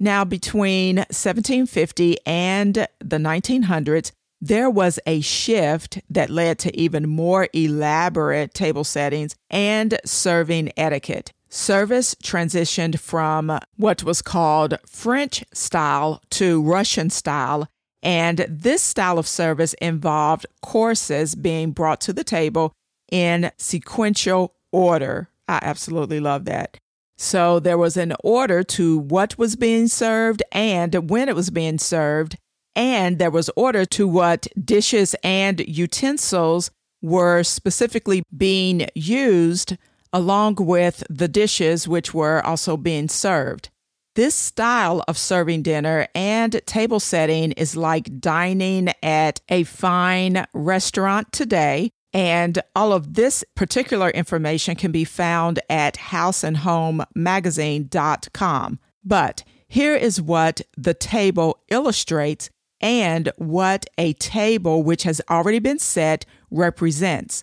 Now, 0.00 0.24
between 0.24 0.96
1750 0.96 2.18
and 2.26 2.74
the 2.74 3.16
1900s, 3.16 4.10
there 4.40 4.68
was 4.68 4.98
a 5.06 5.20
shift 5.20 6.00
that 6.10 6.28
led 6.28 6.58
to 6.60 6.76
even 6.78 7.08
more 7.08 7.48
elaborate 7.52 8.52
table 8.52 8.84
settings 8.84 9.34
and 9.48 9.98
serving 10.04 10.72
etiquette. 10.76 11.32
Service 11.54 12.16
transitioned 12.16 12.98
from 12.98 13.60
what 13.76 14.02
was 14.02 14.20
called 14.20 14.76
French 14.88 15.44
style 15.52 16.20
to 16.30 16.60
Russian 16.60 17.10
style, 17.10 17.68
and 18.02 18.44
this 18.48 18.82
style 18.82 19.20
of 19.20 19.28
service 19.28 19.72
involved 19.74 20.46
courses 20.62 21.36
being 21.36 21.70
brought 21.70 22.00
to 22.00 22.12
the 22.12 22.24
table 22.24 22.72
in 23.12 23.52
sequential 23.56 24.52
order. 24.72 25.28
I 25.46 25.60
absolutely 25.62 26.18
love 26.18 26.44
that. 26.46 26.76
So 27.18 27.60
there 27.60 27.78
was 27.78 27.96
an 27.96 28.14
order 28.24 28.64
to 28.64 28.98
what 28.98 29.38
was 29.38 29.54
being 29.54 29.86
served 29.86 30.42
and 30.50 31.08
when 31.08 31.28
it 31.28 31.36
was 31.36 31.50
being 31.50 31.78
served, 31.78 32.36
and 32.74 33.20
there 33.20 33.30
was 33.30 33.48
order 33.54 33.84
to 33.84 34.08
what 34.08 34.48
dishes 34.60 35.14
and 35.22 35.60
utensils 35.60 36.72
were 37.00 37.44
specifically 37.44 38.24
being 38.36 38.88
used 38.96 39.76
along 40.14 40.54
with 40.54 41.04
the 41.10 41.28
dishes 41.28 41.86
which 41.88 42.14
were 42.14 42.40
also 42.46 42.78
being 42.78 43.08
served. 43.08 43.68
This 44.14 44.36
style 44.36 45.02
of 45.08 45.18
serving 45.18 45.62
dinner 45.62 46.06
and 46.14 46.62
table 46.66 47.00
setting 47.00 47.50
is 47.52 47.76
like 47.76 48.20
dining 48.20 48.90
at 49.02 49.40
a 49.48 49.64
fine 49.64 50.46
restaurant 50.54 51.32
today 51.32 51.90
and 52.12 52.60
all 52.76 52.92
of 52.92 53.14
this 53.14 53.42
particular 53.56 54.10
information 54.10 54.76
can 54.76 54.92
be 54.92 55.04
found 55.04 55.58
at 55.68 55.96
houseandhomemagazine.com. 55.96 58.78
But 59.02 59.42
here 59.66 59.96
is 59.96 60.22
what 60.22 60.60
the 60.76 60.94
table 60.94 61.58
illustrates 61.68 62.50
and 62.80 63.32
what 63.36 63.86
a 63.98 64.12
table 64.12 64.84
which 64.84 65.02
has 65.02 65.20
already 65.28 65.58
been 65.58 65.80
set 65.80 66.24
represents. 66.52 67.42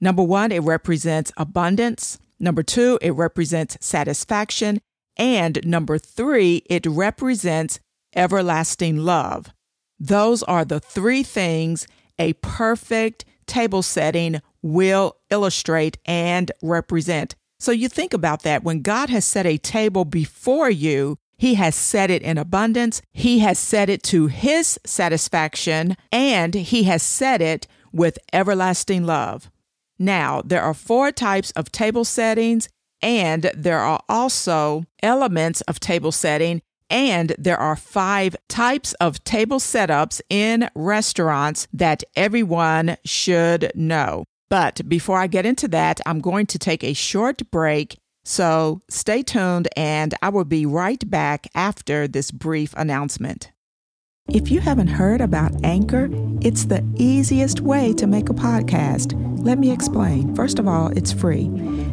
Number 0.00 0.22
one, 0.22 0.52
it 0.52 0.62
represents 0.62 1.32
abundance. 1.36 2.18
Number 2.38 2.62
two, 2.62 2.98
it 3.02 3.10
represents 3.12 3.76
satisfaction. 3.80 4.80
And 5.16 5.60
number 5.64 5.98
three, 5.98 6.62
it 6.66 6.86
represents 6.86 7.80
everlasting 8.14 8.98
love. 8.98 9.52
Those 9.98 10.42
are 10.44 10.64
the 10.64 10.80
three 10.80 11.22
things 11.22 11.88
a 12.18 12.34
perfect 12.34 13.24
table 13.46 13.82
setting 13.82 14.40
will 14.62 15.16
illustrate 15.30 15.98
and 16.04 16.50
represent. 16.62 17.34
So 17.58 17.72
you 17.72 17.88
think 17.88 18.12
about 18.12 18.42
that. 18.42 18.62
When 18.62 18.82
God 18.82 19.10
has 19.10 19.24
set 19.24 19.46
a 19.46 19.58
table 19.58 20.04
before 20.04 20.70
you, 20.70 21.16
he 21.36 21.54
has 21.54 21.74
set 21.74 22.10
it 22.10 22.22
in 22.22 22.38
abundance. 22.38 23.00
He 23.12 23.40
has 23.40 23.58
set 23.58 23.88
it 23.88 24.02
to 24.04 24.26
his 24.26 24.78
satisfaction 24.84 25.96
and 26.12 26.54
he 26.54 26.84
has 26.84 27.02
set 27.02 27.40
it 27.40 27.66
with 27.92 28.18
everlasting 28.32 29.04
love. 29.04 29.50
Now, 29.98 30.42
there 30.44 30.62
are 30.62 30.74
four 30.74 31.10
types 31.12 31.50
of 31.52 31.72
table 31.72 32.04
settings 32.04 32.68
and 33.00 33.50
there 33.54 33.80
are 33.80 34.00
also 34.08 34.84
elements 35.02 35.60
of 35.62 35.80
table 35.80 36.12
setting 36.12 36.62
and 36.90 37.34
there 37.38 37.58
are 37.58 37.76
five 37.76 38.36
types 38.48 38.94
of 38.94 39.22
table 39.24 39.58
setups 39.58 40.20
in 40.30 40.70
restaurants 40.74 41.68
that 41.72 42.02
everyone 42.16 42.96
should 43.04 43.70
know. 43.74 44.24
But 44.48 44.88
before 44.88 45.18
I 45.18 45.26
get 45.26 45.44
into 45.44 45.68
that, 45.68 46.00
I'm 46.06 46.20
going 46.20 46.46
to 46.46 46.58
take 46.58 46.82
a 46.82 46.94
short 46.94 47.50
break. 47.50 47.98
So 48.24 48.82
stay 48.88 49.22
tuned, 49.22 49.68
and 49.76 50.14
I 50.22 50.30
will 50.30 50.44
be 50.44 50.66
right 50.66 51.08
back 51.08 51.46
after 51.54 52.08
this 52.08 52.30
brief 52.30 52.74
announcement. 52.76 53.50
If 54.30 54.50
you 54.50 54.60
haven't 54.60 54.88
heard 54.88 55.22
about 55.22 55.52
Anchor, 55.64 56.10
it's 56.42 56.66
the 56.66 56.84
easiest 56.96 57.62
way 57.62 57.94
to 57.94 58.06
make 58.06 58.28
a 58.28 58.34
podcast. 58.34 59.14
Let 59.42 59.58
me 59.58 59.70
explain. 59.70 60.34
First 60.34 60.58
of 60.58 60.68
all, 60.68 60.88
it's 60.88 61.14
free. 61.14 61.48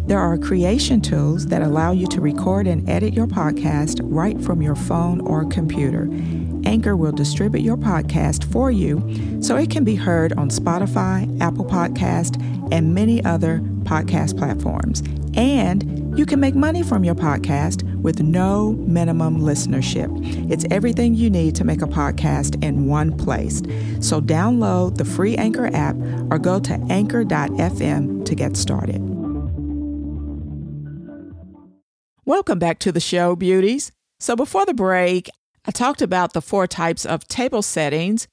There 0.07 0.19
are 0.19 0.37
creation 0.37 0.99
tools 0.99 1.47
that 1.47 1.61
allow 1.61 1.93
you 1.93 2.07
to 2.07 2.19
record 2.19 2.67
and 2.67 2.89
edit 2.89 3.13
your 3.13 3.25
podcast 3.25 4.01
right 4.03 4.37
from 4.41 4.61
your 4.61 4.75
phone 4.75 5.21
or 5.21 5.45
computer. 5.45 6.09
Anchor 6.65 6.97
will 6.97 7.13
distribute 7.13 7.61
your 7.61 7.77
podcast 7.77 8.51
for 8.51 8.69
you 8.69 9.39
so 9.41 9.55
it 9.55 9.71
can 9.71 9.85
be 9.85 9.95
heard 9.95 10.33
on 10.33 10.49
Spotify, 10.49 11.39
Apple 11.39 11.63
Podcast, 11.63 12.35
and 12.69 12.93
many 12.93 13.23
other 13.23 13.59
podcast 13.83 14.37
platforms. 14.37 15.01
And 15.37 16.19
you 16.19 16.25
can 16.25 16.41
make 16.41 16.55
money 16.55 16.83
from 16.83 17.05
your 17.05 17.15
podcast 17.15 17.89
with 18.05 18.21
no 18.21 18.73
minimum 18.73 19.39
listenership. 19.39 20.11
It's 20.51 20.63
everything 20.69 21.15
you 21.15 21.31
need 21.31 21.55
to 21.55 21.63
make 21.63 21.81
a 21.81 21.87
podcast 21.87 22.63
in 22.63 22.85
one 22.85 23.17
place. 23.17 23.63
So 23.99 24.21
download 24.21 24.97
the 24.97 25.05
free 25.05 25.35
Anchor 25.35 25.71
app 25.73 25.95
or 26.29 26.37
go 26.37 26.59
to 26.59 26.73
anchor.fm 26.91 28.23
to 28.23 28.35
get 28.35 28.55
started. 28.55 29.01
Welcome 32.25 32.59
back 32.59 32.77
to 32.79 32.91
the 32.91 32.99
show, 32.99 33.35
beauties. 33.35 33.91
So 34.19 34.35
before 34.35 34.67
the 34.67 34.75
break, 34.75 35.27
I 35.65 35.71
talked 35.71 36.03
about 36.03 36.33
the 36.33 36.41
four 36.41 36.67
types 36.67 37.07
of 37.07 37.27
table 37.27 37.63
settings 37.63 38.27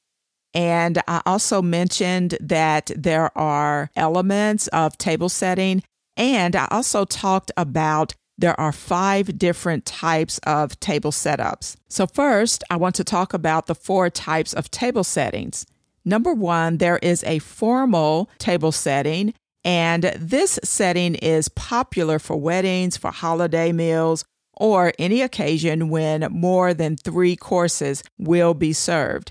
and 0.53 1.03
I 1.09 1.23
also 1.25 1.63
mentioned 1.63 2.37
that 2.41 2.91
there 2.95 3.37
are 3.39 3.89
elements 3.97 4.69
of 4.69 4.99
table 4.99 5.31
setting 5.31 5.83
and 6.15 6.55
I 6.55 6.69
also 6.71 7.07
talked 7.07 7.51
about 7.57 8.13
there 8.43 8.59
are 8.61 8.73
five 8.73 9.39
different 9.39 9.87
types 9.87 10.39
of 10.39 10.79
table 10.81 11.13
setups. 11.13 11.77
So, 11.89 12.09
first, 12.09 12.65
I 12.69 12.77
want 12.77 12.97
to 12.97 13.05
talk 13.05 13.33
about 13.33 13.69
the 13.69 13.75
four 13.77 14.11
types 14.11 14.53
of 14.53 14.69
table 14.69 15.05
settings. 15.05 15.65
Number 16.05 16.35
one, 16.35 16.79
there 16.79 16.99
is 16.99 17.23
a 17.23 17.39
formal 17.39 18.29
table 18.39 18.73
setting, 18.73 19.33
and 19.65 20.13
this 20.19 20.59
setting 20.65 21.15
is 21.15 21.49
popular 21.51 22.19
for 22.19 22.35
weddings, 22.35 22.97
for 22.97 23.13
holiday 23.13 23.71
meals, 23.71 24.25
or 24.55 24.93
any 24.99 25.23
occasion 25.23 25.89
when 25.89 26.27
more 26.33 26.75
than 26.75 26.97
three 26.97 27.37
courses 27.37 28.03
will 28.19 28.55
be 28.55 28.73
served. 28.73 29.31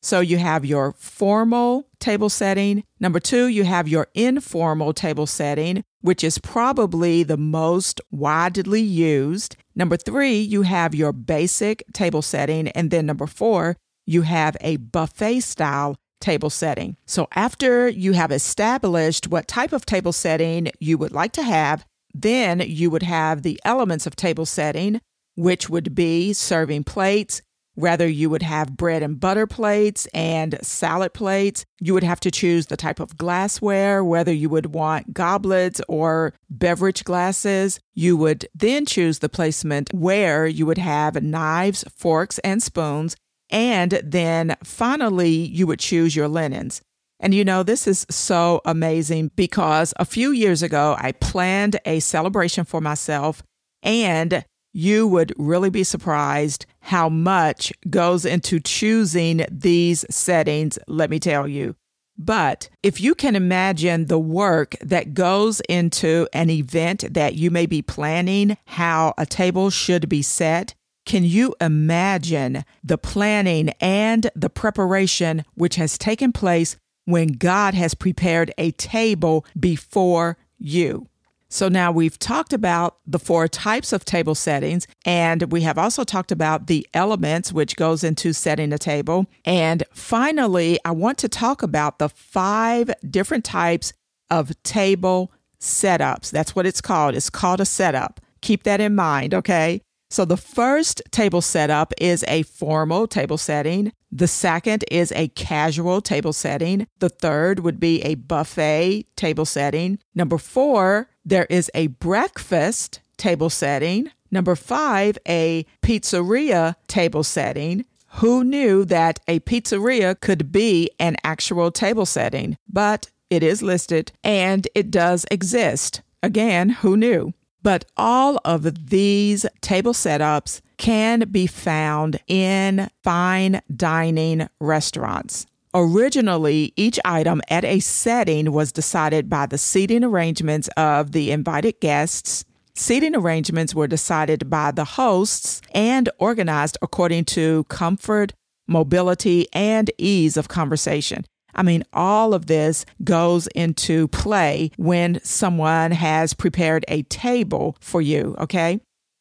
So 0.00 0.20
you 0.20 0.38
have 0.38 0.64
your 0.64 0.92
formal 0.92 1.88
table 1.98 2.28
setting. 2.28 2.84
Number 3.00 3.18
two, 3.18 3.48
you 3.48 3.64
have 3.64 3.88
your 3.88 4.06
informal 4.14 4.92
table 4.92 5.26
setting, 5.26 5.82
which 6.04 6.22
is 6.22 6.36
probably 6.36 7.22
the 7.22 7.38
most 7.38 7.98
widely 8.10 8.82
used. 8.82 9.56
Number 9.74 9.96
three, 9.96 10.38
you 10.38 10.60
have 10.60 10.94
your 10.94 11.14
basic 11.14 11.82
table 11.94 12.20
setting. 12.20 12.68
And 12.68 12.90
then 12.90 13.06
number 13.06 13.26
four, 13.26 13.78
you 14.04 14.20
have 14.20 14.54
a 14.60 14.76
buffet 14.76 15.40
style 15.40 15.96
table 16.20 16.50
setting. 16.50 16.98
So, 17.06 17.26
after 17.32 17.88
you 17.88 18.12
have 18.12 18.30
established 18.32 19.28
what 19.28 19.48
type 19.48 19.72
of 19.72 19.86
table 19.86 20.12
setting 20.12 20.70
you 20.78 20.98
would 20.98 21.12
like 21.12 21.32
to 21.32 21.42
have, 21.42 21.86
then 22.12 22.60
you 22.60 22.90
would 22.90 23.02
have 23.02 23.40
the 23.40 23.58
elements 23.64 24.06
of 24.06 24.14
table 24.14 24.44
setting, 24.44 25.00
which 25.36 25.70
would 25.70 25.94
be 25.94 26.34
serving 26.34 26.84
plates, 26.84 27.40
whether 27.74 28.06
you 28.06 28.30
would 28.30 28.42
have 28.42 28.76
bread 28.76 29.02
and 29.02 29.18
butter 29.18 29.46
plates 29.46 30.06
and 30.14 30.58
salad 30.62 31.12
plates. 31.12 31.64
You 31.80 31.94
would 31.94 32.02
have 32.02 32.20
to 32.20 32.30
choose 32.30 32.66
the 32.66 32.76
type 32.76 33.00
of 33.00 33.16
glassware, 33.16 34.04
whether 34.04 34.32
you 34.32 34.48
would 34.48 34.74
want 34.74 35.12
goblets 35.12 35.80
or 35.88 36.34
beverage 36.48 37.04
glasses. 37.04 37.80
You 37.92 38.16
would 38.16 38.48
then 38.54 38.86
choose 38.86 39.18
the 39.18 39.28
placement 39.28 39.92
where 39.92 40.46
you 40.46 40.66
would 40.66 40.78
have 40.78 41.22
knives, 41.22 41.84
forks, 41.96 42.38
and 42.40 42.62
spoons. 42.62 43.16
And 43.50 44.00
then 44.04 44.56
finally, 44.64 45.30
you 45.30 45.66
would 45.66 45.80
choose 45.80 46.16
your 46.16 46.28
linens. 46.28 46.80
And 47.20 47.34
you 47.34 47.44
know, 47.44 47.62
this 47.62 47.86
is 47.86 48.06
so 48.10 48.60
amazing 48.64 49.30
because 49.36 49.94
a 49.96 50.04
few 50.04 50.30
years 50.30 50.62
ago, 50.62 50.96
I 50.98 51.12
planned 51.12 51.78
a 51.84 52.00
celebration 52.00 52.64
for 52.64 52.80
myself, 52.80 53.42
and 53.82 54.44
you 54.74 55.06
would 55.06 55.32
really 55.38 55.70
be 55.70 55.84
surprised 55.84 56.66
how 56.80 57.08
much 57.08 57.72
goes 57.88 58.26
into 58.26 58.60
choosing 58.60 59.46
these 59.50 60.04
settings, 60.10 60.78
let 60.86 61.08
me 61.08 61.18
tell 61.18 61.48
you. 61.48 61.76
But 62.18 62.68
if 62.82 63.00
you 63.00 63.14
can 63.14 63.34
imagine 63.34 64.06
the 64.06 64.18
work 64.18 64.76
that 64.80 65.14
goes 65.14 65.60
into 65.68 66.28
an 66.32 66.50
event 66.50 67.14
that 67.14 67.34
you 67.34 67.50
may 67.50 67.66
be 67.66 67.80
planning, 67.80 68.56
how 68.66 69.14
a 69.16 69.24
table 69.24 69.70
should 69.70 70.08
be 70.08 70.22
set, 70.22 70.74
can 71.06 71.24
you 71.24 71.54
imagine 71.60 72.64
the 72.82 72.98
planning 72.98 73.70
and 73.80 74.30
the 74.34 74.50
preparation 74.50 75.44
which 75.54 75.76
has 75.76 75.98
taken 75.98 76.32
place 76.32 76.76
when 77.04 77.28
God 77.28 77.74
has 77.74 77.94
prepared 77.94 78.52
a 78.58 78.70
table 78.72 79.44
before 79.58 80.38
you. 80.58 81.08
So 81.54 81.68
now 81.68 81.92
we've 81.92 82.18
talked 82.18 82.52
about 82.52 82.96
the 83.06 83.20
four 83.20 83.46
types 83.46 83.92
of 83.92 84.04
table 84.04 84.34
settings, 84.34 84.88
and 85.04 85.52
we 85.52 85.60
have 85.60 85.78
also 85.78 86.02
talked 86.02 86.32
about 86.32 86.66
the 86.66 86.84
elements 86.92 87.52
which 87.52 87.76
goes 87.76 88.02
into 88.02 88.32
setting 88.32 88.72
a 88.72 88.76
table. 88.76 89.26
And 89.44 89.84
finally, 89.92 90.80
I 90.84 90.90
want 90.90 91.16
to 91.18 91.28
talk 91.28 91.62
about 91.62 92.00
the 92.00 92.08
five 92.08 92.90
different 93.08 93.44
types 93.44 93.92
of 94.30 94.60
table 94.64 95.30
setups. 95.60 96.32
That's 96.32 96.56
what 96.56 96.66
it's 96.66 96.80
called. 96.80 97.14
It's 97.14 97.30
called 97.30 97.60
a 97.60 97.64
setup. 97.64 98.20
Keep 98.40 98.64
that 98.64 98.80
in 98.80 98.96
mind, 98.96 99.32
okay? 99.32 99.80
So 100.14 100.24
the 100.24 100.36
first 100.36 101.02
table 101.10 101.40
setup 101.40 101.92
is 101.98 102.24
a 102.28 102.44
formal 102.44 103.08
table 103.08 103.36
setting. 103.36 103.92
The 104.12 104.28
second 104.28 104.84
is 104.88 105.10
a 105.10 105.26
casual 105.26 106.00
table 106.00 106.32
setting. 106.32 106.86
The 107.00 107.08
third 107.08 107.58
would 107.58 107.80
be 107.80 108.00
a 108.02 108.14
buffet 108.14 109.06
table 109.16 109.44
setting. 109.44 109.98
Number 110.14 110.38
four, 110.38 111.08
there 111.24 111.48
is 111.50 111.68
a 111.74 111.88
breakfast 111.88 113.00
table 113.16 113.50
setting. 113.50 114.08
Number 114.30 114.54
five, 114.54 115.18
a 115.26 115.66
pizzeria 115.82 116.76
table 116.86 117.24
setting. 117.24 117.84
Who 118.18 118.44
knew 118.44 118.84
that 118.84 119.18
a 119.26 119.40
pizzeria 119.40 120.20
could 120.20 120.52
be 120.52 120.90
an 121.00 121.16
actual 121.24 121.72
table 121.72 122.06
setting? 122.06 122.56
But 122.68 123.10
it 123.30 123.42
is 123.42 123.62
listed 123.62 124.12
and 124.22 124.68
it 124.76 124.92
does 124.92 125.26
exist. 125.28 126.02
Again, 126.22 126.68
who 126.68 126.96
knew? 126.96 127.34
But 127.64 127.86
all 127.96 128.38
of 128.44 128.90
these 128.90 129.46
table 129.62 129.94
setups 129.94 130.60
can 130.76 131.20
be 131.30 131.46
found 131.46 132.20
in 132.28 132.88
fine 133.02 133.62
dining 133.74 134.48
restaurants. 134.60 135.46
Originally, 135.72 136.74
each 136.76 137.00
item 137.04 137.40
at 137.48 137.64
a 137.64 137.80
setting 137.80 138.52
was 138.52 138.70
decided 138.70 139.28
by 139.30 139.46
the 139.46 139.58
seating 139.58 140.04
arrangements 140.04 140.68
of 140.76 141.12
the 141.12 141.32
invited 141.32 141.80
guests. 141.80 142.44
Seating 142.74 143.16
arrangements 143.16 143.74
were 143.74 143.88
decided 143.88 144.50
by 144.50 144.70
the 144.70 144.84
hosts 144.84 145.62
and 145.74 146.10
organized 146.18 146.76
according 146.82 147.24
to 147.24 147.64
comfort, 147.64 148.34
mobility, 148.68 149.48
and 149.54 149.90
ease 149.96 150.36
of 150.36 150.48
conversation. 150.48 151.24
I 151.54 151.62
mean, 151.62 151.84
all 151.92 152.34
of 152.34 152.46
this 152.46 152.84
goes 153.02 153.46
into 153.48 154.08
play 154.08 154.70
when 154.76 155.20
someone 155.22 155.92
has 155.92 156.34
prepared 156.34 156.84
a 156.88 157.02
table 157.04 157.76
for 157.80 158.00
you, 158.00 158.36
okay? 158.38 158.80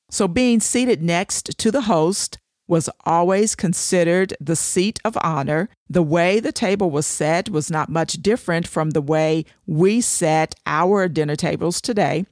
So 0.09 0.27
being 0.27 0.59
seated 0.59 1.01
next 1.01 1.57
to 1.57 1.71
the 1.71 1.81
host 1.81 2.37
was 2.67 2.89
always 3.05 3.55
considered 3.55 4.33
the 4.39 4.55
seat 4.55 4.99
of 5.03 5.17
honor. 5.21 5.69
The 5.89 6.03
way 6.03 6.39
the 6.39 6.51
table 6.51 6.89
was 6.91 7.05
set 7.05 7.49
was 7.49 7.69
not 7.69 7.89
much 7.89 8.13
different 8.13 8.67
from 8.67 8.91
the 8.91 9.01
way 9.01 9.45
we 9.65 10.01
set 10.01 10.55
our 10.65 11.07
dinner 11.07 11.35
tables 11.35 11.81
today. 11.81 12.25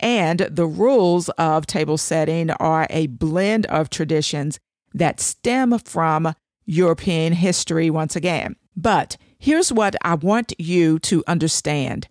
And 0.00 0.40
the 0.40 0.66
rules 0.66 1.28
of 1.30 1.66
table 1.66 1.98
setting 1.98 2.50
are 2.50 2.86
a 2.90 3.06
blend 3.08 3.66
of 3.66 3.90
traditions 3.90 4.58
that 4.94 5.20
stem 5.20 5.78
from 5.78 6.34
European 6.66 7.32
history 7.32 7.90
once 7.90 8.14
again. 8.14 8.56
But 8.76 9.16
Here's 9.38 9.72
what 9.72 9.94
I 10.02 10.14
want 10.14 10.52
you 10.58 10.98
to 11.00 11.22
understand. 11.26 12.08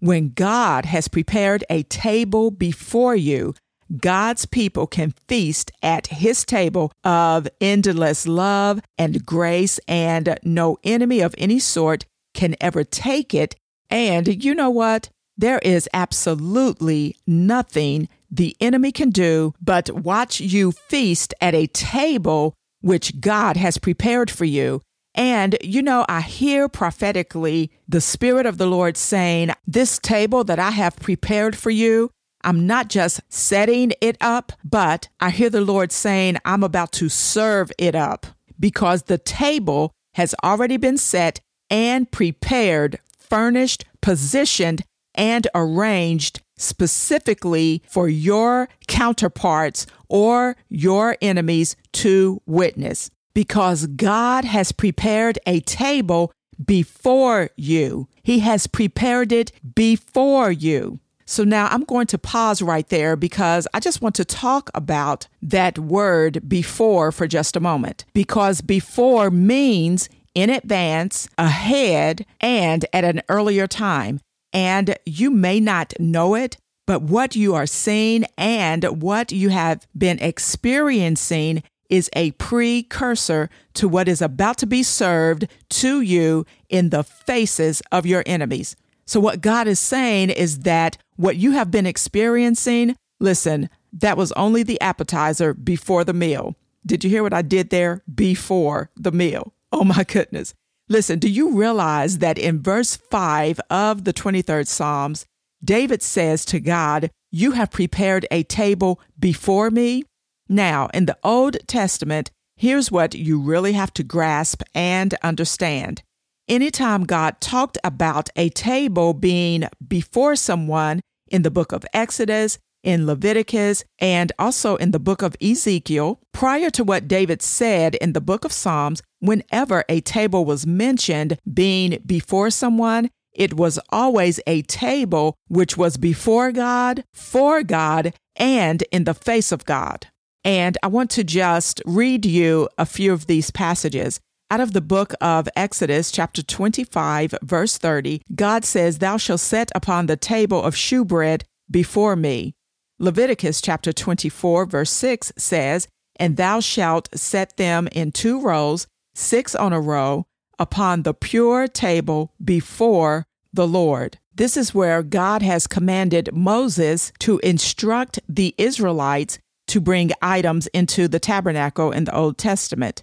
When 0.00 0.30
God 0.30 0.86
has 0.86 1.06
prepared 1.06 1.64
a 1.68 1.82
table 1.84 2.50
before 2.50 3.14
you, 3.14 3.54
God's 4.00 4.46
people 4.46 4.86
can 4.86 5.14
feast 5.28 5.70
at 5.82 6.06
his 6.06 6.44
table 6.44 6.90
of 7.04 7.46
endless 7.60 8.26
love 8.26 8.80
and 8.96 9.26
grace, 9.26 9.78
and 9.86 10.38
no 10.42 10.78
enemy 10.82 11.20
of 11.20 11.34
any 11.36 11.58
sort 11.58 12.06
can 12.32 12.56
ever 12.58 12.84
take 12.84 13.34
it. 13.34 13.54
And 13.90 14.42
you 14.42 14.54
know 14.54 14.70
what? 14.70 15.10
There 15.36 15.58
is 15.58 15.88
absolutely 15.92 17.16
nothing 17.26 18.08
the 18.30 18.56
enemy 18.60 18.92
can 18.92 19.10
do 19.10 19.52
but 19.60 19.90
watch 19.90 20.40
you 20.40 20.72
feast 20.72 21.34
at 21.40 21.54
a 21.54 21.66
table 21.66 22.54
which 22.80 23.20
God 23.20 23.58
has 23.58 23.76
prepared 23.76 24.30
for 24.30 24.46
you. 24.46 24.80
And, 25.14 25.56
you 25.62 25.82
know, 25.82 26.06
I 26.08 26.22
hear 26.22 26.68
prophetically 26.68 27.70
the 27.86 28.00
Spirit 28.00 28.46
of 28.46 28.58
the 28.58 28.66
Lord 28.66 28.96
saying, 28.96 29.50
This 29.66 29.98
table 29.98 30.42
that 30.44 30.58
I 30.58 30.70
have 30.70 30.96
prepared 30.96 31.56
for 31.56 31.70
you, 31.70 32.10
I'm 32.42 32.66
not 32.66 32.88
just 32.88 33.20
setting 33.28 33.92
it 34.00 34.16
up, 34.20 34.52
but 34.64 35.08
I 35.20 35.30
hear 35.30 35.50
the 35.50 35.60
Lord 35.60 35.92
saying, 35.92 36.38
I'm 36.44 36.62
about 36.62 36.92
to 36.92 37.08
serve 37.08 37.70
it 37.78 37.94
up 37.94 38.26
because 38.58 39.04
the 39.04 39.18
table 39.18 39.92
has 40.14 40.34
already 40.42 40.76
been 40.76 40.98
set 40.98 41.40
and 41.70 42.10
prepared, 42.10 42.98
furnished, 43.18 43.84
positioned, 44.00 44.82
and 45.14 45.46
arranged 45.54 46.40
specifically 46.56 47.82
for 47.88 48.08
your 48.08 48.68
counterparts 48.88 49.86
or 50.08 50.56
your 50.68 51.16
enemies 51.20 51.76
to 51.92 52.40
witness 52.46 53.10
because 53.34 53.86
God 53.86 54.44
has 54.44 54.72
prepared 54.72 55.38
a 55.46 55.60
table 55.60 56.32
before 56.64 57.50
you. 57.56 58.08
He 58.22 58.40
has 58.40 58.66
prepared 58.66 59.32
it 59.32 59.52
before 59.74 60.52
you. 60.52 61.00
So 61.24 61.44
now 61.44 61.68
I'm 61.68 61.84
going 61.84 62.06
to 62.08 62.18
pause 62.18 62.60
right 62.60 62.86
there 62.88 63.16
because 63.16 63.66
I 63.72 63.80
just 63.80 64.02
want 64.02 64.14
to 64.16 64.24
talk 64.24 64.70
about 64.74 65.28
that 65.40 65.78
word 65.78 66.48
before 66.48 67.10
for 67.12 67.26
just 67.26 67.56
a 67.56 67.60
moment. 67.60 68.04
Because 68.12 68.60
before 68.60 69.30
means 69.30 70.08
in 70.34 70.50
advance, 70.50 71.28
ahead, 71.38 72.26
and 72.40 72.84
at 72.92 73.04
an 73.04 73.22
earlier 73.28 73.66
time. 73.66 74.20
And 74.52 74.96
you 75.06 75.30
may 75.30 75.60
not 75.60 75.94
know 75.98 76.34
it, 76.34 76.56
but 76.86 77.02
what 77.02 77.36
you 77.36 77.54
are 77.54 77.66
seeing 77.66 78.24
and 78.36 78.84
what 79.02 79.32
you 79.32 79.48
have 79.50 79.86
been 79.96 80.18
experiencing 80.18 81.62
is 81.92 82.08
a 82.14 82.30
precursor 82.32 83.50
to 83.74 83.86
what 83.86 84.08
is 84.08 84.22
about 84.22 84.56
to 84.56 84.66
be 84.66 84.82
served 84.82 85.46
to 85.68 86.00
you 86.00 86.46
in 86.70 86.88
the 86.88 87.04
faces 87.04 87.82
of 87.92 88.06
your 88.06 88.22
enemies. 88.24 88.74
So, 89.04 89.20
what 89.20 89.42
God 89.42 89.68
is 89.68 89.78
saying 89.78 90.30
is 90.30 90.60
that 90.60 90.96
what 91.16 91.36
you 91.36 91.52
have 91.52 91.70
been 91.70 91.84
experiencing, 91.84 92.96
listen, 93.20 93.68
that 93.92 94.16
was 94.16 94.32
only 94.32 94.62
the 94.62 94.80
appetizer 94.80 95.52
before 95.52 96.02
the 96.02 96.14
meal. 96.14 96.56
Did 96.86 97.04
you 97.04 97.10
hear 97.10 97.22
what 97.22 97.34
I 97.34 97.42
did 97.42 97.68
there? 97.68 98.02
Before 98.12 98.90
the 98.96 99.12
meal. 99.12 99.52
Oh 99.70 99.84
my 99.84 100.04
goodness. 100.04 100.54
Listen, 100.88 101.18
do 101.18 101.28
you 101.28 101.56
realize 101.56 102.18
that 102.18 102.38
in 102.38 102.62
verse 102.62 102.96
5 102.96 103.60
of 103.68 104.04
the 104.04 104.14
23rd 104.14 104.66
Psalms, 104.66 105.26
David 105.62 106.02
says 106.02 106.46
to 106.46 106.58
God, 106.58 107.10
You 107.30 107.52
have 107.52 107.70
prepared 107.70 108.26
a 108.30 108.44
table 108.44 108.98
before 109.18 109.70
me 109.70 110.04
now, 110.52 110.88
in 110.94 111.06
the 111.06 111.18
Old 111.24 111.56
Testament, 111.66 112.30
here's 112.56 112.92
what 112.92 113.14
you 113.14 113.40
really 113.40 113.72
have 113.72 113.92
to 113.94 114.02
grasp 114.02 114.62
and 114.74 115.14
understand. 115.22 116.02
Anytime 116.48 117.04
God 117.04 117.40
talked 117.40 117.78
about 117.82 118.28
a 118.36 118.50
table 118.50 119.14
being 119.14 119.64
before 119.86 120.36
someone 120.36 121.00
in 121.28 121.42
the 121.42 121.50
book 121.50 121.72
of 121.72 121.84
Exodus, 121.94 122.58
in 122.82 123.06
Leviticus 123.06 123.84
and 123.98 124.32
also 124.38 124.76
in 124.76 124.90
the 124.90 124.98
book 124.98 125.22
of 125.22 125.36
Ezekiel. 125.40 126.20
Prior 126.32 126.70
to 126.70 126.84
what 126.84 127.08
David 127.08 127.42
said 127.42 127.94
in 127.96 128.12
the 128.12 128.20
book 128.20 128.44
of 128.44 128.52
Psalms, 128.52 129.02
whenever 129.20 129.84
a 129.88 130.00
table 130.00 130.44
was 130.44 130.66
mentioned 130.66 131.38
being 131.52 132.02
before 132.04 132.50
someone, 132.50 133.10
it 133.32 133.54
was 133.54 133.78
always 133.90 134.40
a 134.46 134.62
table 134.62 135.36
which 135.48 135.76
was 135.76 135.96
before 135.96 136.52
God, 136.52 137.04
for 137.14 137.62
God, 137.62 138.12
and 138.36 138.82
in 138.90 139.04
the 139.04 139.14
face 139.14 139.52
of 139.52 139.64
God. 139.64 140.08
And 140.44 140.76
I 140.82 140.88
want 140.88 141.10
to 141.12 141.24
just 141.24 141.80
read 141.86 142.26
you 142.26 142.68
a 142.76 142.86
few 142.86 143.12
of 143.12 143.26
these 143.26 143.50
passages. 143.50 144.20
Out 144.50 144.60
of 144.60 144.72
the 144.72 144.80
book 144.80 145.14
of 145.20 145.48
Exodus, 145.56 146.10
chapter 146.10 146.42
25, 146.42 147.34
verse 147.42 147.78
30, 147.78 148.22
God 148.34 148.64
says, 148.64 148.98
Thou 148.98 149.16
shalt 149.16 149.40
set 149.40 149.70
upon 149.74 150.06
the 150.06 150.16
table 150.16 150.62
of 150.62 150.76
shewbread 150.76 151.44
before 151.70 152.16
me. 152.16 152.54
Leviticus 152.98 153.60
chapter 153.60 153.92
24, 153.92 154.66
verse 154.66 154.90
6 154.90 155.32
says, 155.38 155.88
And 156.16 156.36
thou 156.36 156.60
shalt 156.60 157.08
set 157.14 157.56
them 157.56 157.88
in 157.92 158.12
two 158.12 158.40
rows, 158.40 158.86
six 159.14 159.54
on 159.54 159.72
a 159.72 159.80
row, 159.80 160.26
upon 160.58 161.02
the 161.02 161.14
pure 161.14 161.66
table 161.66 162.34
before 162.44 163.24
the 163.52 163.66
Lord. 163.66 164.18
This 164.34 164.56
is 164.56 164.74
where 164.74 165.02
God 165.02 165.42
has 165.42 165.66
commanded 165.66 166.32
Moses 166.32 167.12
to 167.20 167.38
instruct 167.40 168.18
the 168.28 168.54
Israelites 168.56 169.38
to 169.72 169.80
bring 169.80 170.10
items 170.20 170.66
into 170.74 171.08
the 171.08 171.18
tabernacle 171.18 171.92
in 171.92 172.04
the 172.04 172.14
Old 172.14 172.36
Testament. 172.36 173.02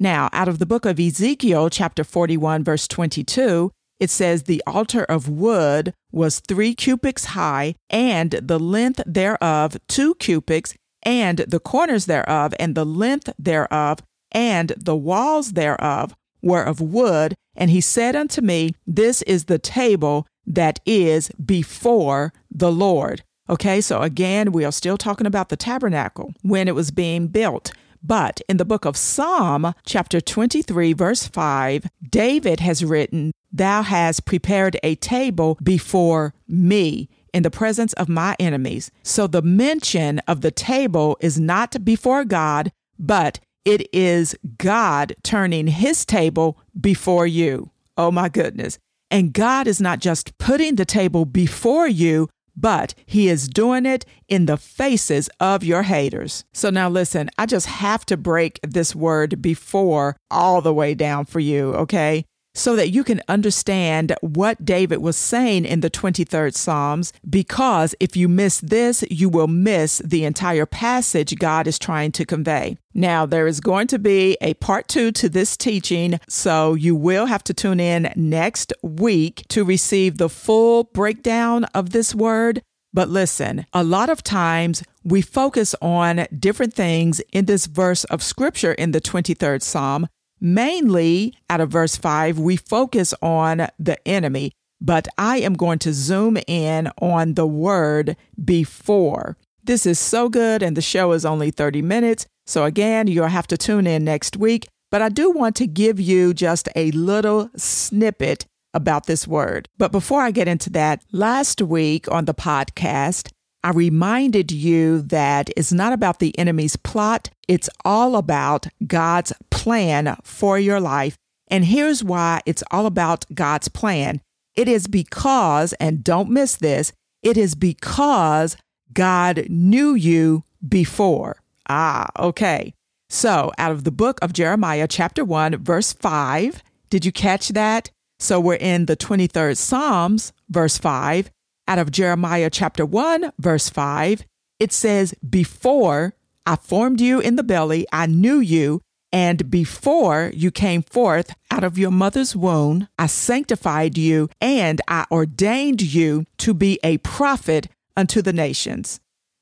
Now, 0.00 0.30
out 0.32 0.48
of 0.48 0.58
the 0.58 0.64
book 0.64 0.86
of 0.86 0.98
Ezekiel, 0.98 1.68
chapter 1.68 2.02
41, 2.02 2.64
verse 2.64 2.88
22, 2.88 3.70
it 4.00 4.08
says, 4.08 4.44
The 4.44 4.62
altar 4.66 5.04
of 5.04 5.28
wood 5.28 5.92
was 6.10 6.40
three 6.40 6.74
cubits 6.74 7.26
high, 7.36 7.74
and 7.90 8.30
the 8.30 8.58
length 8.58 9.02
thereof 9.04 9.76
two 9.86 10.14
cubits, 10.14 10.74
and 11.02 11.40
the 11.40 11.60
corners 11.60 12.06
thereof, 12.06 12.54
and 12.58 12.74
the 12.74 12.86
length 12.86 13.30
thereof, 13.38 13.98
and 14.30 14.72
the 14.78 14.96
walls 14.96 15.52
thereof 15.52 16.14
were 16.40 16.62
of 16.62 16.80
wood. 16.80 17.34
And 17.54 17.70
he 17.70 17.82
said 17.82 18.16
unto 18.16 18.40
me, 18.40 18.74
This 18.86 19.20
is 19.22 19.44
the 19.44 19.58
table 19.58 20.26
that 20.46 20.80
is 20.86 21.28
before 21.32 22.32
the 22.50 22.72
Lord. 22.72 23.24
Okay, 23.52 23.82
so 23.82 24.00
again, 24.00 24.50
we 24.50 24.64
are 24.64 24.72
still 24.72 24.96
talking 24.96 25.26
about 25.26 25.50
the 25.50 25.58
tabernacle 25.58 26.32
when 26.40 26.68
it 26.68 26.74
was 26.74 26.90
being 26.90 27.26
built. 27.26 27.70
But 28.02 28.40
in 28.48 28.56
the 28.56 28.64
book 28.64 28.86
of 28.86 28.96
Psalm, 28.96 29.74
chapter 29.84 30.22
23, 30.22 30.94
verse 30.94 31.26
5, 31.26 31.84
David 32.08 32.60
has 32.60 32.82
written, 32.82 33.30
Thou 33.52 33.82
hast 33.82 34.24
prepared 34.24 34.78
a 34.82 34.94
table 34.94 35.58
before 35.62 36.32
me 36.48 37.10
in 37.34 37.42
the 37.42 37.50
presence 37.50 37.92
of 37.92 38.08
my 38.08 38.34
enemies. 38.40 38.90
So 39.02 39.26
the 39.26 39.42
mention 39.42 40.20
of 40.20 40.40
the 40.40 40.50
table 40.50 41.18
is 41.20 41.38
not 41.38 41.84
before 41.84 42.24
God, 42.24 42.72
but 42.98 43.38
it 43.66 43.86
is 43.92 44.34
God 44.56 45.14
turning 45.22 45.66
his 45.66 46.06
table 46.06 46.58
before 46.80 47.26
you. 47.26 47.70
Oh 47.98 48.10
my 48.10 48.30
goodness. 48.30 48.78
And 49.10 49.34
God 49.34 49.66
is 49.66 49.78
not 49.78 49.98
just 49.98 50.38
putting 50.38 50.76
the 50.76 50.86
table 50.86 51.26
before 51.26 51.86
you, 51.86 52.30
but 52.56 52.94
he 53.06 53.28
is 53.28 53.48
doing 53.48 53.86
it 53.86 54.04
in 54.28 54.46
the 54.46 54.56
faces 54.56 55.28
of 55.40 55.64
your 55.64 55.82
haters. 55.82 56.44
So 56.52 56.70
now 56.70 56.88
listen, 56.88 57.30
I 57.38 57.46
just 57.46 57.66
have 57.66 58.04
to 58.06 58.16
break 58.16 58.60
this 58.62 58.94
word 58.94 59.42
before 59.42 60.16
all 60.30 60.60
the 60.60 60.74
way 60.74 60.94
down 60.94 61.24
for 61.24 61.40
you, 61.40 61.74
okay? 61.74 62.24
So 62.54 62.76
that 62.76 62.90
you 62.90 63.04
can 63.04 63.22
understand 63.28 64.14
what 64.20 64.64
David 64.64 64.98
was 64.98 65.16
saying 65.16 65.64
in 65.64 65.80
the 65.80 65.90
23rd 65.90 66.54
Psalms. 66.54 67.12
Because 67.28 67.94
if 68.00 68.16
you 68.16 68.28
miss 68.28 68.60
this, 68.60 69.04
you 69.10 69.28
will 69.28 69.48
miss 69.48 69.98
the 70.04 70.24
entire 70.24 70.66
passage 70.66 71.38
God 71.38 71.66
is 71.66 71.78
trying 71.78 72.12
to 72.12 72.26
convey. 72.26 72.76
Now, 72.94 73.24
there 73.24 73.46
is 73.46 73.60
going 73.60 73.86
to 73.88 73.98
be 73.98 74.36
a 74.40 74.54
part 74.54 74.88
two 74.88 75.12
to 75.12 75.28
this 75.28 75.56
teaching, 75.56 76.20
so 76.28 76.74
you 76.74 76.94
will 76.94 77.26
have 77.26 77.42
to 77.44 77.54
tune 77.54 77.80
in 77.80 78.12
next 78.16 78.72
week 78.82 79.44
to 79.48 79.64
receive 79.64 80.18
the 80.18 80.28
full 80.28 80.84
breakdown 80.84 81.64
of 81.74 81.90
this 81.90 82.14
word. 82.14 82.62
But 82.92 83.08
listen, 83.08 83.64
a 83.72 83.82
lot 83.82 84.10
of 84.10 84.22
times 84.22 84.82
we 85.02 85.22
focus 85.22 85.74
on 85.80 86.26
different 86.38 86.74
things 86.74 87.20
in 87.32 87.46
this 87.46 87.64
verse 87.64 88.04
of 88.04 88.22
scripture 88.22 88.72
in 88.72 88.90
the 88.90 89.00
23rd 89.00 89.62
Psalm 89.62 90.08
Mainly 90.44 91.34
out 91.48 91.60
of 91.60 91.70
verse 91.70 91.94
5, 91.94 92.36
we 92.36 92.56
focus 92.56 93.14
on 93.22 93.68
the 93.78 93.96
enemy, 94.08 94.50
but 94.80 95.06
I 95.16 95.36
am 95.36 95.54
going 95.54 95.78
to 95.78 95.92
zoom 95.92 96.36
in 96.48 96.90
on 97.00 97.34
the 97.34 97.46
word 97.46 98.16
before. 98.44 99.36
This 99.62 99.86
is 99.86 100.00
so 100.00 100.28
good, 100.28 100.60
and 100.60 100.76
the 100.76 100.82
show 100.82 101.12
is 101.12 101.24
only 101.24 101.52
30 101.52 101.82
minutes. 101.82 102.26
So, 102.44 102.64
again, 102.64 103.06
you'll 103.06 103.28
have 103.28 103.46
to 103.46 103.56
tune 103.56 103.86
in 103.86 104.02
next 104.02 104.36
week. 104.36 104.66
But 104.90 105.00
I 105.00 105.10
do 105.10 105.30
want 105.30 105.54
to 105.56 105.66
give 105.68 106.00
you 106.00 106.34
just 106.34 106.68
a 106.74 106.90
little 106.90 107.48
snippet 107.56 108.44
about 108.74 109.06
this 109.06 109.28
word. 109.28 109.68
But 109.78 109.92
before 109.92 110.22
I 110.22 110.32
get 110.32 110.48
into 110.48 110.70
that, 110.70 111.04
last 111.12 111.62
week 111.62 112.10
on 112.10 112.24
the 112.24 112.34
podcast, 112.34 113.30
I 113.64 113.70
reminded 113.70 114.50
you 114.50 115.02
that 115.02 115.50
it's 115.56 115.72
not 115.72 115.92
about 115.92 116.18
the 116.18 116.36
enemy's 116.38 116.76
plot, 116.76 117.30
it's 117.46 117.70
all 117.84 118.16
about 118.16 118.66
God's 118.86 119.32
plan 119.50 120.16
for 120.24 120.58
your 120.58 120.80
life. 120.80 121.16
And 121.48 121.64
here's 121.64 122.02
why 122.02 122.40
it's 122.44 122.64
all 122.70 122.86
about 122.86 123.24
God's 123.34 123.68
plan 123.68 124.20
it 124.54 124.68
is 124.68 124.86
because, 124.86 125.72
and 125.74 126.04
don't 126.04 126.30
miss 126.30 126.56
this, 126.56 126.92
it 127.22 127.36
is 127.36 127.54
because 127.54 128.56
God 128.92 129.46
knew 129.48 129.94
you 129.94 130.44
before. 130.66 131.36
Ah, 131.68 132.10
okay. 132.18 132.74
So, 133.08 133.52
out 133.58 133.72
of 133.72 133.84
the 133.84 133.90
book 133.90 134.18
of 134.22 134.32
Jeremiah, 134.32 134.88
chapter 134.88 135.24
1, 135.24 135.56
verse 135.56 135.92
5, 135.92 136.62
did 136.90 137.04
you 137.04 137.12
catch 137.12 137.48
that? 137.50 137.90
So, 138.18 138.40
we're 138.40 138.54
in 138.54 138.86
the 138.86 138.96
23rd 138.96 139.56
Psalms, 139.56 140.32
verse 140.48 140.78
5 140.78 141.30
out 141.68 141.78
of 141.78 141.90
Jeremiah 141.90 142.50
chapter 142.50 142.84
1, 142.84 143.32
verse 143.38 143.68
5, 143.68 144.24
it 144.58 144.72
says, 144.72 145.14
Before 145.28 146.14
I 146.46 146.56
formed 146.56 147.00
you 147.00 147.20
in 147.20 147.36
the 147.36 147.42
belly, 147.42 147.86
I 147.92 148.06
knew 148.06 148.40
you, 148.40 148.80
and 149.12 149.50
before 149.50 150.30
you 150.34 150.50
came 150.50 150.82
forth 150.82 151.34
out 151.50 151.64
of 151.64 151.78
your 151.78 151.90
mother's 151.90 152.34
womb, 152.34 152.88
I 152.98 153.06
sanctified 153.06 153.98
you, 153.98 154.28
and 154.40 154.80
I 154.88 155.06
ordained 155.10 155.82
you 155.82 156.24
to 156.38 156.54
be 156.54 156.78
a 156.82 156.98
prophet 156.98 157.68
unto 157.96 158.22
the 158.22 158.32
nations. 158.32 159.00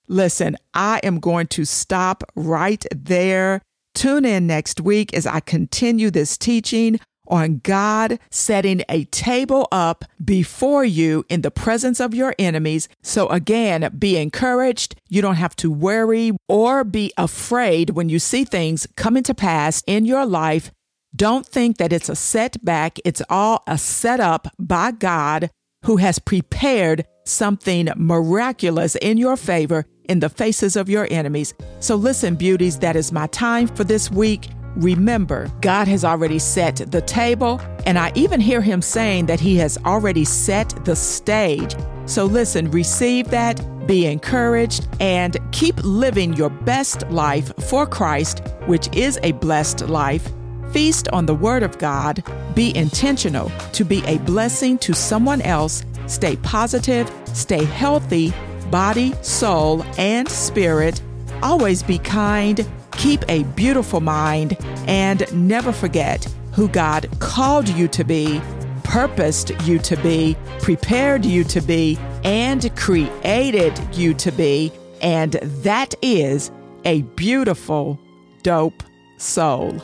Listen, 0.08 0.56
I 0.74 0.98
am 1.04 1.20
going 1.20 1.46
to 1.48 1.64
stop 1.64 2.24
right 2.34 2.84
there. 2.90 3.62
Tune 3.94 4.24
in 4.24 4.46
next 4.46 4.80
week 4.80 5.14
as 5.14 5.26
I 5.26 5.40
continue 5.40 6.10
this 6.10 6.36
teaching 6.36 6.98
on 7.30 7.60
God 7.62 8.18
setting 8.30 8.82
a 8.88 9.04
table 9.04 9.68
up 9.72 10.04
before 10.22 10.84
you 10.84 11.24
in 11.28 11.42
the 11.42 11.50
presence 11.50 12.00
of 12.00 12.14
your 12.14 12.34
enemies. 12.38 12.88
So, 13.02 13.28
again, 13.28 13.94
be 13.98 14.16
encouraged. 14.16 14.96
You 15.08 15.22
don't 15.22 15.36
have 15.36 15.56
to 15.56 15.70
worry 15.70 16.32
or 16.48 16.84
be 16.84 17.12
afraid 17.16 17.90
when 17.90 18.08
you 18.08 18.18
see 18.18 18.44
things 18.44 18.86
coming 18.96 19.22
to 19.22 19.34
pass 19.34 19.82
in 19.86 20.04
your 20.04 20.26
life. 20.26 20.70
Don't 21.14 21.46
think 21.46 21.78
that 21.78 21.92
it's 21.92 22.08
a 22.08 22.16
setback, 22.16 22.98
it's 23.04 23.22
all 23.28 23.62
a 23.66 23.78
setup 23.78 24.48
by 24.58 24.92
God 24.92 25.50
who 25.84 25.96
has 25.96 26.18
prepared 26.18 27.06
something 27.24 27.88
miraculous 27.96 28.96
in 28.96 29.16
your 29.16 29.36
favor 29.36 29.86
in 30.08 30.20
the 30.20 30.28
faces 30.28 30.76
of 30.76 30.88
your 30.88 31.06
enemies. 31.10 31.54
So, 31.78 31.94
listen, 31.94 32.34
beauties, 32.34 32.78
that 32.80 32.96
is 32.96 33.12
my 33.12 33.26
time 33.28 33.68
for 33.68 33.84
this 33.84 34.10
week. 34.10 34.48
Remember, 34.76 35.50
God 35.60 35.88
has 35.88 36.04
already 36.04 36.38
set 36.38 36.76
the 36.76 37.00
table, 37.02 37.60
and 37.86 37.98
I 37.98 38.12
even 38.14 38.40
hear 38.40 38.60
him 38.60 38.82
saying 38.82 39.26
that 39.26 39.40
he 39.40 39.56
has 39.56 39.78
already 39.84 40.24
set 40.24 40.84
the 40.84 40.96
stage. 40.96 41.74
So 42.06 42.24
listen, 42.24 42.70
receive 42.70 43.30
that, 43.30 43.60
be 43.86 44.06
encouraged, 44.06 44.86
and 45.00 45.36
keep 45.52 45.76
living 45.82 46.34
your 46.34 46.50
best 46.50 47.08
life 47.10 47.52
for 47.68 47.86
Christ, 47.86 48.42
which 48.66 48.94
is 48.96 49.18
a 49.22 49.32
blessed 49.32 49.88
life. 49.88 50.30
Feast 50.72 51.08
on 51.08 51.26
the 51.26 51.34
Word 51.34 51.64
of 51.64 51.78
God. 51.78 52.22
Be 52.54 52.76
intentional 52.76 53.50
to 53.72 53.84
be 53.84 54.04
a 54.06 54.18
blessing 54.18 54.78
to 54.78 54.94
someone 54.94 55.42
else. 55.42 55.84
Stay 56.06 56.36
positive, 56.36 57.10
stay 57.32 57.64
healthy, 57.64 58.32
body, 58.70 59.14
soul, 59.22 59.84
and 59.98 60.28
spirit. 60.28 61.02
Always 61.42 61.82
be 61.82 61.98
kind 61.98 62.64
Keep 62.92 63.24
a 63.28 63.44
beautiful 63.44 64.00
mind 64.00 64.56
and 64.86 65.26
never 65.32 65.72
forget 65.72 66.26
who 66.52 66.68
God 66.68 67.08
called 67.20 67.68
you 67.68 67.88
to 67.88 68.04
be, 68.04 68.40
purposed 68.82 69.50
you 69.62 69.78
to 69.78 69.96
be, 69.96 70.36
prepared 70.60 71.24
you 71.24 71.44
to 71.44 71.60
be, 71.60 71.98
and 72.24 72.74
created 72.76 73.78
you 73.94 74.14
to 74.14 74.32
be. 74.32 74.72
And 75.00 75.32
that 75.32 75.94
is 76.02 76.50
a 76.84 77.02
beautiful, 77.02 77.98
dope 78.42 78.82
soul. 79.18 79.80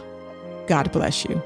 God 0.67 0.91
bless 0.93 1.25
you. 1.25 1.41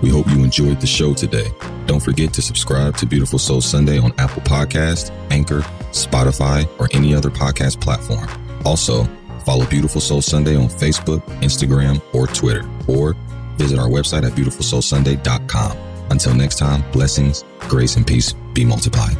We 0.00 0.10
hope 0.10 0.28
you 0.28 0.44
enjoyed 0.44 0.80
the 0.80 0.86
show 0.86 1.12
today. 1.12 1.48
Don't 1.86 2.00
forget 2.00 2.32
to 2.34 2.42
subscribe 2.42 2.96
to 2.98 3.06
Beautiful 3.06 3.38
Soul 3.38 3.60
Sunday 3.60 3.98
on 3.98 4.12
Apple 4.18 4.42
Podcast, 4.42 5.10
Anchor, 5.32 5.64
Spotify, 6.06 6.68
or 6.78 6.88
any 6.92 7.14
other 7.14 7.30
podcast 7.30 7.80
platform. 7.80 8.28
Also, 8.64 9.04
follow 9.44 9.66
Beautiful 9.66 10.00
Soul 10.00 10.22
Sunday 10.22 10.56
on 10.56 10.68
Facebook, 10.68 11.22
Instagram, 11.40 12.02
or 12.14 12.26
Twitter, 12.26 12.68
or 12.86 13.14
visit 13.56 13.78
our 13.78 13.88
website 13.88 14.24
at 14.24 14.32
beautifulsoulsunday.com. 14.32 15.76
Until 16.10 16.34
next 16.34 16.58
time, 16.58 16.90
blessings, 16.92 17.44
grace, 17.60 17.96
and 17.96 18.06
peace 18.06 18.32
be 18.54 18.64
multiplied. 18.64 19.16